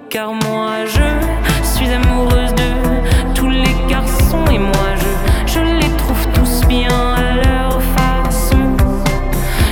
Car 0.09 0.31
moi 0.31 0.85
je 0.85 1.67
suis 1.67 1.89
amoureuse 1.91 2.53
de 2.55 3.33
tous 3.33 3.49
les 3.49 3.75
garçons 3.89 4.45
et 4.49 4.57
moi 4.57 4.95
je, 4.95 5.53
je 5.53 5.59
les 5.59 5.89
trouve 5.97 6.27
tous 6.33 6.65
bien 6.67 6.87
à 6.89 7.35
leur 7.35 7.81
façon. 7.81 8.77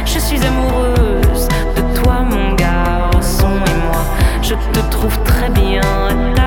Je 0.05 0.19
suis 0.19 0.45
amoureuse 0.45 1.47
de 1.77 2.01
toi, 2.01 2.19
mon 2.29 2.53
garçon, 2.55 3.47
et 3.47 3.75
moi, 3.87 4.03
je 4.41 4.55
te 4.73 4.79
trouve 4.91 5.17
très 5.23 5.49
bien 5.49 5.81
à 6.37 6.44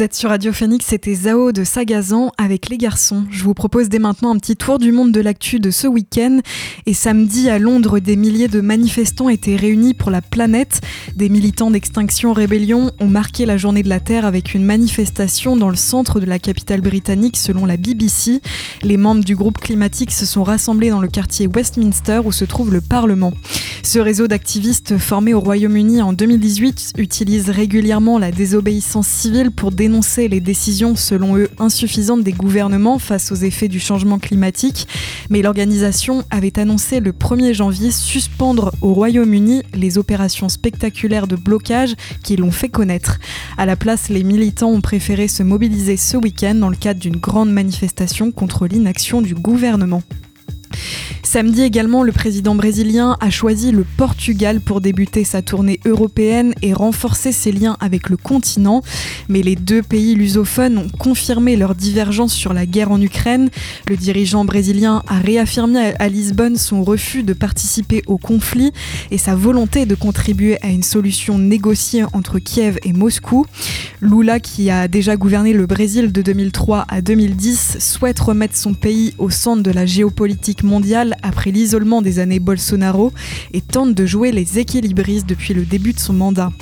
Vous 0.00 0.04
êtes 0.04 0.14
sur 0.14 0.30
Radio 0.30 0.50
Phoenix, 0.54 0.86
c'était 0.88 1.14
Zao 1.14 1.52
de 1.52 1.62
Sagazan 1.62 2.32
avec 2.38 2.70
les 2.70 2.78
garçons. 2.78 3.26
Je 3.30 3.44
vous 3.44 3.52
propose 3.52 3.90
dès 3.90 3.98
maintenant 3.98 4.34
un 4.34 4.38
petit 4.38 4.56
tour 4.56 4.78
du 4.78 4.92
monde 4.92 5.12
de 5.12 5.20
l'actu 5.20 5.60
de 5.60 5.70
ce 5.70 5.86
week-end. 5.86 6.40
Et 6.86 6.94
samedi, 6.94 7.50
à 7.50 7.58
Londres, 7.58 7.98
des 7.98 8.16
milliers 8.16 8.48
de 8.48 8.62
manifestants 8.62 9.28
étaient 9.28 9.56
réunis 9.56 9.92
pour 9.92 10.10
la 10.10 10.22
planète. 10.22 10.80
Des 11.16 11.28
militants 11.28 11.70
d'Extinction 11.70 12.32
Rébellion 12.32 12.92
ont 12.98 13.08
marqué 13.08 13.44
la 13.44 13.58
journée 13.58 13.82
de 13.82 13.90
la 13.90 14.00
Terre 14.00 14.24
avec 14.24 14.54
une 14.54 14.64
manifestation 14.64 15.54
dans 15.54 15.68
le 15.68 15.76
centre 15.76 16.18
de 16.18 16.24
la 16.24 16.38
capitale 16.38 16.80
britannique 16.80 17.36
selon 17.36 17.66
la 17.66 17.76
BBC. 17.76 18.40
Les 18.82 18.96
membres 18.96 19.22
du 19.22 19.36
groupe 19.36 19.58
climatique 19.58 20.12
se 20.12 20.24
sont 20.24 20.44
rassemblés 20.44 20.88
dans 20.88 21.02
le 21.02 21.08
quartier 21.08 21.46
Westminster 21.46 22.22
où 22.24 22.32
se 22.32 22.46
trouve 22.46 22.72
le 22.72 22.80
Parlement. 22.80 23.34
Ce 23.82 23.98
réseau 23.98 24.28
d'activistes 24.28 24.96
formé 24.96 25.34
au 25.34 25.40
Royaume-Uni 25.40 26.00
en 26.00 26.14
2018 26.14 26.92
utilise 26.96 27.50
régulièrement 27.50 28.18
la 28.18 28.30
désobéissance 28.30 29.06
civile 29.06 29.50
pour 29.50 29.72
dénoncer 29.72 29.89
les 30.16 30.40
décisions 30.40 30.94
selon 30.94 31.36
eux 31.36 31.48
insuffisantes 31.58 32.22
des 32.22 32.32
gouvernements 32.32 32.98
face 33.00 33.32
aux 33.32 33.36
effets 33.36 33.68
du 33.68 33.80
changement 33.80 34.18
climatique. 34.18 34.86
Mais 35.30 35.42
l'organisation 35.42 36.24
avait 36.30 36.58
annoncé 36.58 37.00
le 37.00 37.12
1er 37.12 37.52
janvier 37.52 37.90
suspendre 37.90 38.72
au 38.82 38.94
Royaume-Uni 38.94 39.62
les 39.74 39.98
opérations 39.98 40.48
spectaculaires 40.48 41.26
de 41.26 41.36
blocage 41.36 41.94
qui 42.22 42.36
l'ont 42.36 42.52
fait 42.52 42.68
connaître. 42.68 43.18
À 43.58 43.66
la 43.66 43.76
place, 43.76 44.08
les 44.08 44.22
militants 44.22 44.70
ont 44.70 44.80
préféré 44.80 45.26
se 45.26 45.42
mobiliser 45.42 45.96
ce 45.96 46.16
week-end 46.16 46.54
dans 46.54 46.70
le 46.70 46.76
cadre 46.76 47.00
d'une 47.00 47.16
grande 47.16 47.50
manifestation 47.50 48.30
contre 48.30 48.66
l'inaction 48.66 49.22
du 49.22 49.34
gouvernement. 49.34 50.02
Samedi 51.32 51.62
également, 51.62 52.02
le 52.02 52.10
président 52.10 52.56
brésilien 52.56 53.16
a 53.20 53.30
choisi 53.30 53.70
le 53.70 53.84
Portugal 53.84 54.60
pour 54.60 54.80
débuter 54.80 55.22
sa 55.22 55.42
tournée 55.42 55.78
européenne 55.84 56.54
et 56.60 56.72
renforcer 56.72 57.30
ses 57.30 57.52
liens 57.52 57.76
avec 57.78 58.08
le 58.08 58.16
continent. 58.16 58.82
Mais 59.28 59.40
les 59.42 59.54
deux 59.54 59.80
pays 59.80 60.16
lusophones 60.16 60.76
ont 60.76 60.88
confirmé 60.88 61.54
leur 61.54 61.76
divergence 61.76 62.34
sur 62.34 62.52
la 62.52 62.66
guerre 62.66 62.90
en 62.90 63.00
Ukraine. 63.00 63.48
Le 63.88 63.96
dirigeant 63.96 64.44
brésilien 64.44 65.04
a 65.06 65.20
réaffirmé 65.20 65.92
à 66.00 66.08
Lisbonne 66.08 66.56
son 66.56 66.82
refus 66.82 67.22
de 67.22 67.32
participer 67.32 68.02
au 68.08 68.18
conflit 68.18 68.72
et 69.12 69.18
sa 69.18 69.36
volonté 69.36 69.86
de 69.86 69.94
contribuer 69.94 70.58
à 70.62 70.66
une 70.70 70.82
solution 70.82 71.38
négociée 71.38 72.02
entre 72.12 72.40
Kiev 72.40 72.80
et 72.82 72.92
Moscou. 72.92 73.46
Lula, 74.00 74.40
qui 74.40 74.68
a 74.68 74.88
déjà 74.88 75.14
gouverné 75.14 75.52
le 75.52 75.66
Brésil 75.66 76.10
de 76.10 76.22
2003 76.22 76.86
à 76.88 77.00
2010, 77.02 77.76
souhaite 77.78 78.18
remettre 78.18 78.56
son 78.56 78.74
pays 78.74 79.14
au 79.18 79.30
centre 79.30 79.62
de 79.62 79.70
la 79.70 79.86
géopolitique 79.86 80.64
mondiale 80.64 81.14
après 81.22 81.50
l'isolement 81.50 82.02
des 82.02 82.18
années 82.18 82.38
Bolsonaro 82.38 83.12
et 83.52 83.60
tente 83.60 83.94
de 83.94 84.06
jouer 84.06 84.32
les 84.32 84.58
équilibristes 84.58 85.26
depuis 85.26 85.54
le 85.54 85.64
début 85.64 85.92
de 85.92 85.98
son 85.98 86.12
mandat. 86.12 86.52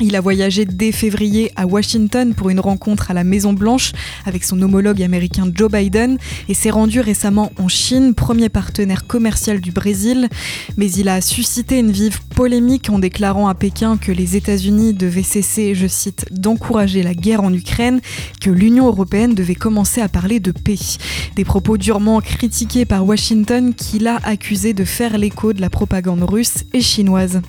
Il 0.00 0.16
a 0.16 0.20
voyagé 0.20 0.64
dès 0.64 0.90
février 0.90 1.52
à 1.54 1.66
Washington 1.66 2.34
pour 2.34 2.50
une 2.50 2.58
rencontre 2.58 3.10
à 3.10 3.14
la 3.14 3.22
Maison 3.22 3.52
Blanche 3.52 3.92
avec 4.24 4.42
son 4.42 4.60
homologue 4.60 5.02
américain 5.02 5.48
Joe 5.54 5.70
Biden 5.70 6.18
et 6.48 6.54
s'est 6.54 6.70
rendu 6.70 7.00
récemment 7.00 7.52
en 7.58 7.68
Chine, 7.68 8.14
premier 8.14 8.48
partenaire 8.48 9.06
commercial 9.06 9.60
du 9.60 9.70
Brésil. 9.70 10.28
Mais 10.76 10.90
il 10.90 11.08
a 11.08 11.20
suscité 11.20 11.78
une 11.78 11.92
vive 11.92 12.20
polémique 12.34 12.90
en 12.90 12.98
déclarant 12.98 13.48
à 13.48 13.54
Pékin 13.54 13.96
que 13.96 14.10
les 14.10 14.36
États-Unis 14.36 14.94
devaient 14.94 15.22
cesser, 15.22 15.74
je 15.74 15.86
cite, 15.86 16.26
d'encourager 16.32 17.02
la 17.02 17.14
guerre 17.14 17.42
en 17.42 17.52
Ukraine, 17.52 18.00
que 18.40 18.50
l'Union 18.50 18.86
européenne 18.86 19.34
devait 19.34 19.54
commencer 19.54 20.00
à 20.00 20.08
parler 20.08 20.40
de 20.40 20.50
paix. 20.50 20.74
Des 21.36 21.44
propos 21.44 21.76
durement 21.76 22.20
critiqués 22.20 22.84
par 22.84 23.06
Washington 23.06 23.72
qui 23.72 24.00
l'a 24.00 24.18
accusé 24.24 24.74
de 24.74 24.84
faire 24.84 25.18
l'écho 25.18 25.52
de 25.52 25.60
la 25.60 25.70
propagande 25.70 26.24
russe 26.24 26.64
et 26.72 26.80
chinoise. 26.80 27.40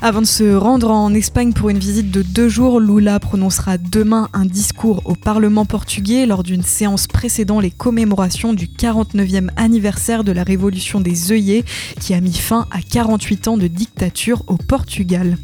Avant 0.00 0.20
de 0.20 0.26
se 0.26 0.54
rendre 0.54 0.92
en 0.92 1.12
Espagne 1.12 1.52
pour 1.52 1.70
une 1.70 1.77
visite 1.78 2.10
de 2.10 2.22
deux 2.22 2.48
jours, 2.48 2.80
Lula 2.80 3.20
prononcera 3.20 3.78
demain 3.78 4.28
un 4.32 4.44
discours 4.44 5.00
au 5.04 5.14
Parlement 5.14 5.64
portugais 5.64 6.26
lors 6.26 6.42
d'une 6.42 6.62
séance 6.62 7.06
précédant 7.06 7.60
les 7.60 7.70
commémorations 7.70 8.52
du 8.52 8.66
49e 8.66 9.48
anniversaire 9.56 10.24
de 10.24 10.32
la 10.32 10.42
révolution 10.42 11.00
des 11.00 11.30
œillets 11.30 11.64
qui 12.00 12.14
a 12.14 12.20
mis 12.20 12.32
fin 12.32 12.66
à 12.70 12.80
48 12.82 13.48
ans 13.48 13.56
de 13.56 13.68
dictature 13.68 14.42
au 14.48 14.56
Portugal. 14.56 15.38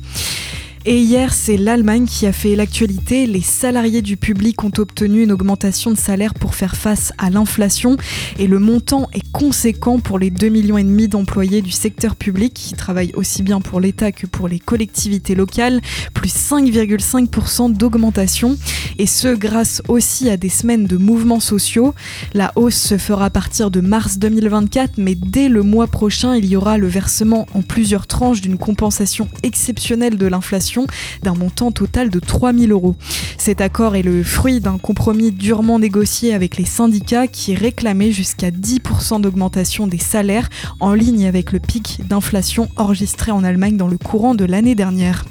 Et 0.87 0.99
hier, 0.99 1.33
c'est 1.33 1.57
l'Allemagne 1.57 2.05
qui 2.05 2.27
a 2.27 2.33
fait 2.33 2.55
l'actualité. 2.55 3.27
Les 3.27 3.41
salariés 3.41 4.03
du 4.03 4.19
public 4.19 4.63
ont 4.65 4.73
obtenu 4.77 5.23
une 5.23 5.33
augmentation 5.33 5.91
de 5.91 5.97
salaire 5.97 6.35
pour 6.35 6.55
faire 6.55 6.77
face 6.77 7.11
à 7.17 7.31
l'inflation 7.31 7.97
et 8.39 8.47
le 8.47 8.59
montant 8.59 9.09
est 9.15 9.27
conséquent 9.33 9.99
pour 9.99 10.19
les 10.19 10.31
2,5 10.31 10.51
millions 10.51 11.09
d'employés 11.09 11.63
du 11.63 11.71
secteur 11.71 12.17
public 12.17 12.53
qui 12.53 12.75
travaillent 12.75 13.15
aussi 13.15 13.43
bien 13.43 13.63
pour 13.63 13.81
l'État 13.81 14.13
que 14.13 14.27
pour 14.27 14.47
les 14.47 14.59
collectivités 14.59 15.35
locales, 15.35 15.81
plus 16.13 16.29
5,5% 16.29 17.73
d'augmentation 17.73 18.59
et 18.99 19.07
ce 19.07 19.35
grâce 19.35 19.81
aussi 19.89 20.29
à 20.29 20.37
des 20.37 20.51
semaines 20.51 20.87
de 20.87 20.99
mouvements 20.99 21.41
sociaux. 21.41 21.95
La 22.35 22.53
hausse 22.57 22.77
se 22.77 22.99
fera 22.99 23.27
à 23.27 23.31
partir 23.31 23.71
de 23.71 23.81
mars 23.81 24.19
2024 24.19 24.99
mais 24.99 25.15
dès 25.15 25.49
le 25.49 25.63
mois 25.63 25.87
prochain, 25.87 26.37
il 26.37 26.45
y 26.45 26.57
aura 26.57 26.77
le 26.77 26.89
versement 26.89 27.47
en 27.55 27.63
plusieurs 27.63 28.07
tranches 28.07 28.43
d'une 28.43 28.59
compensation 28.59 29.29
exceptionnelle 29.43 30.19
de 30.19 30.27
l'inflation 30.27 30.74
d'un 31.23 31.35
montant 31.35 31.73
total 31.73 32.11
de 32.11 32.19
3 32.19 32.53
000 32.53 32.73
euros. 32.73 32.97
Cet 33.39 33.61
accord 33.61 33.97
est 33.97 34.03
le 34.03 34.23
fruit 34.23 34.61
d'un 34.61 34.79
compromis 34.79 35.33
durement 35.33 35.79
négocié 35.79 36.35
avec 36.35 36.57
les 36.57 36.65
syndicats 36.65 37.27
qui 37.27 37.55
réclamaient 37.55 38.13
jusqu'à 38.13 38.51
10% 38.51 39.21
d'augmentation 39.21 39.87
des 39.87 39.99
salaires 39.99 40.49
en 40.81 40.95
ligne 40.95 41.27
avec 41.27 41.53
le 41.53 41.61
pic 41.61 42.01
d'inflation 42.09 42.69
enregistré 42.77 43.33
en 43.33 43.45
Allemagne 43.45 43.77
dans 43.77 43.89
le 43.89 43.99
courant 43.99 44.35
de 44.35 44.45
l'année 44.45 44.75
dernière. 44.75 45.25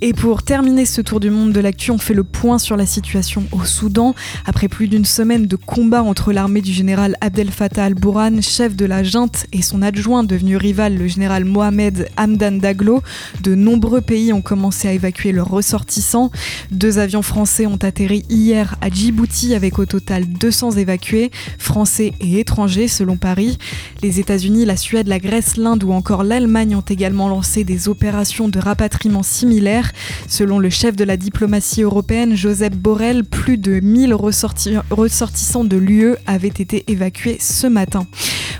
Et 0.00 0.12
pour 0.12 0.42
terminer 0.42 0.86
ce 0.86 1.00
tour 1.00 1.20
du 1.20 1.30
monde 1.30 1.52
de 1.52 1.60
l'actu, 1.60 1.90
on 1.90 1.98
fait 1.98 2.14
le 2.14 2.24
point 2.24 2.58
sur 2.58 2.76
la 2.76 2.86
situation 2.86 3.44
au 3.52 3.64
Soudan. 3.64 4.14
Après 4.44 4.68
plus 4.68 4.88
d'une 4.88 5.04
semaine 5.04 5.46
de 5.46 5.56
combat 5.56 6.02
entre 6.02 6.32
l'armée 6.32 6.60
du 6.60 6.72
général 6.72 7.16
Abdel 7.20 7.50
Fattah 7.50 7.84
al-Bourhan, 7.84 8.40
chef 8.42 8.76
de 8.76 8.84
la 8.84 9.02
junte, 9.02 9.46
et 9.52 9.62
son 9.62 9.82
adjoint 9.82 10.24
devenu 10.24 10.56
rival, 10.56 10.96
le 10.96 11.06
général 11.06 11.44
Mohamed 11.44 12.08
Hamdan 12.18 12.58
Daglo, 12.58 13.02
de 13.42 13.54
nombreux 13.54 14.00
pays 14.00 14.32
ont 14.32 14.42
commencé 14.42 14.88
à 14.88 14.92
évacuer 14.92 15.32
leurs 15.32 15.48
ressortissants. 15.48 16.30
Deux 16.70 16.98
avions 16.98 17.22
français 17.22 17.66
ont 17.66 17.78
atterri 17.82 18.24
hier 18.28 18.76
à 18.80 18.90
Djibouti 18.90 19.54
avec 19.54 19.78
au 19.78 19.86
total 19.86 20.26
200 20.26 20.72
évacués, 20.72 21.30
français 21.58 22.12
et 22.20 22.40
étrangers 22.40 22.88
selon 22.88 23.16
Paris. 23.16 23.58
Les 24.02 24.20
États-Unis, 24.20 24.64
la 24.64 24.76
Suède, 24.76 25.08
la 25.08 25.18
Grèce, 25.18 25.56
l'Inde 25.56 25.84
ou 25.84 25.92
encore 25.92 26.24
l'Allemagne 26.24 26.76
ont 26.76 26.80
également 26.80 27.28
lancé 27.28 27.64
des 27.64 27.88
opérations 27.88 28.48
de 28.48 28.58
rapatriement 28.58 29.22
similaires. 29.22 29.92
Selon 30.28 30.58
le 30.58 30.70
chef 30.70 30.96
de 30.96 31.04
la 31.04 31.16
diplomatie 31.16 31.82
européenne, 31.82 32.36
Joseph 32.36 32.76
Borrell, 32.76 33.24
plus 33.24 33.58
de 33.58 33.80
1000 33.80 34.14
ressorti 34.14 34.74
ressortissants 34.90 35.64
de 35.64 35.76
l'UE 35.76 36.16
avaient 36.26 36.48
été 36.48 36.84
évacués 36.88 37.38
ce 37.40 37.66
matin. 37.66 38.06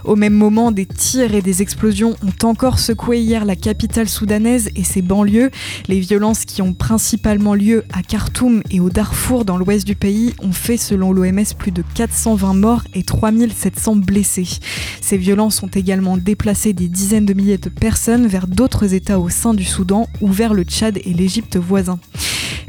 Au 0.05 0.17
même 0.17 0.35
moment, 0.35 0.71
des 0.71 0.85
tirs 0.85 1.35
et 1.35 1.41
des 1.41 1.63
explosions 1.63 2.15
ont 2.23 2.47
encore 2.47 2.79
secoué 2.79 3.21
hier 3.21 3.47
la 3.47 3.57
capitale 3.57 4.07
soudanaise 4.07 4.71
et 4.77 4.85
ses 4.85 5.01
banlieues. 5.01 5.51
Les 5.89 5.99
violences 5.99 6.45
qui 6.45 6.61
ont 6.61 6.75
principalement 6.75 7.55
lieu 7.55 7.85
à 7.91 8.03
Khartoum 8.03 8.63
et 8.71 8.81
au 8.81 8.91
Darfour 8.91 9.47
dans 9.47 9.57
l'ouest 9.57 9.87
du 9.87 9.97
pays 9.97 10.35
ont 10.43 10.53
fait, 10.53 10.77
selon 10.77 11.13
l'OMS, 11.13 11.55
plus 11.59 11.71
de 11.71 11.83
420 11.95 12.53
morts 12.53 12.85
et 12.93 13.03
3700 13.03 13.97
blessés. 13.97 14.49
Ces 15.01 15.17
violences 15.17 15.63
ont 15.63 15.69
également 15.69 16.19
déplacé 16.19 16.75
des 16.75 16.89
dizaines 16.89 17.27
de 17.27 17.33
milliers 17.33 17.57
de 17.57 17.71
personnes 17.71 18.27
vers 18.27 18.47
d'autres 18.47 18.93
États 18.93 19.19
au 19.19 19.31
sein 19.31 19.55
du 19.55 19.65
Soudan 19.65 20.07
ou 20.21 20.31
vers 20.31 20.53
le 20.53 20.65
Tchad 20.65 20.99
et 20.99 21.15
l'Égypte 21.15 21.57
voisin. 21.57 21.99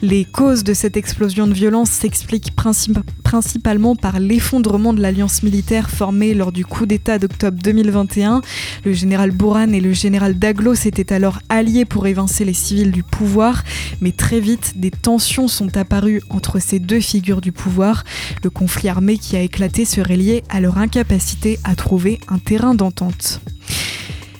Les 0.01 0.25
causes 0.25 0.63
de 0.63 0.73
cette 0.73 0.97
explosion 0.97 1.47
de 1.47 1.53
violence 1.53 1.89
s'expliquent 1.89 2.55
princip 2.55 2.99
principalement 3.23 3.95
par 3.95 4.19
l'effondrement 4.19 4.93
de 4.93 5.01
l'alliance 5.01 5.41
militaire 5.41 5.89
formée 5.89 6.33
lors 6.33 6.51
du 6.51 6.65
coup 6.65 6.85
d'État 6.85 7.17
d'octobre 7.27 7.57
2021. 7.63 8.41
Le 8.83 8.93
général 8.93 9.31
Bourhan 9.31 9.71
et 9.73 9.81
le 9.81 9.93
général 9.93 10.37
Daglo 10.37 10.75
s'étaient 10.75 11.11
alors 11.11 11.39
alliés 11.49 11.83
pour 11.83 12.05
évincer 12.05 12.45
les 12.45 12.53
civils 12.53 12.91
du 12.91 13.01
pouvoir, 13.01 13.63
mais 13.99 14.11
très 14.11 14.39
vite, 14.39 14.73
des 14.75 14.91
tensions 14.91 15.47
sont 15.47 15.75
apparues 15.75 16.21
entre 16.29 16.59
ces 16.59 16.77
deux 16.77 16.99
figures 16.99 17.41
du 17.41 17.51
pouvoir. 17.51 18.03
Le 18.43 18.51
conflit 18.51 18.89
armé 18.89 19.17
qui 19.17 19.35
a 19.35 19.41
éclaté 19.41 19.85
serait 19.85 20.17
lié 20.17 20.43
à 20.49 20.59
leur 20.59 20.77
incapacité 20.77 21.57
à 21.63 21.75
trouver 21.75 22.19
un 22.27 22.37
terrain 22.37 22.75
d'entente. 22.75 23.41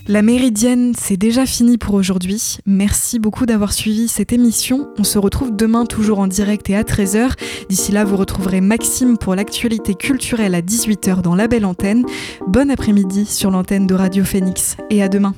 La 0.08 0.22
Méridienne, 0.22 0.94
c'est 0.96 1.18
déjà 1.18 1.48
fini 1.48 1.80
pour 1.80 1.96
aujourd'hui. 1.96 2.58
Merci 2.68 3.18
beaucoup 3.18 3.48
d'avoir 3.48 3.74
suivi 3.74 4.08
cette 4.08 4.34
émission. 4.34 4.88
On 5.00 5.04
se 5.04 5.18
retrouve 5.18 5.56
demain 5.56 5.88
toujours 5.88 6.20
en 6.20 6.28
direct 6.28 6.70
et 6.70 6.76
à 6.76 6.84
13h. 6.84 7.32
D'ici 7.70 7.92
là, 7.92 8.04
vous 8.04 8.16
retrouverez 8.16 8.62
Maxime 8.62 9.18
pour 9.18 9.34
l'actualité 9.34 9.96
culturelle 9.96 10.54
à 10.54 10.62
18h 10.62 11.24
dans 11.24 11.36
la 11.36 11.48
belle 11.48 11.66
antenne. 11.66 12.06
Bon 12.46 12.70
après-midi 12.70 13.26
sur 13.26 13.50
l'antenne 13.50 13.88
de 13.88 13.96
Radio 13.96 14.24
Phoenix 14.24 14.78
et 14.92 15.02
à 15.02 15.10
demain. 15.10 15.34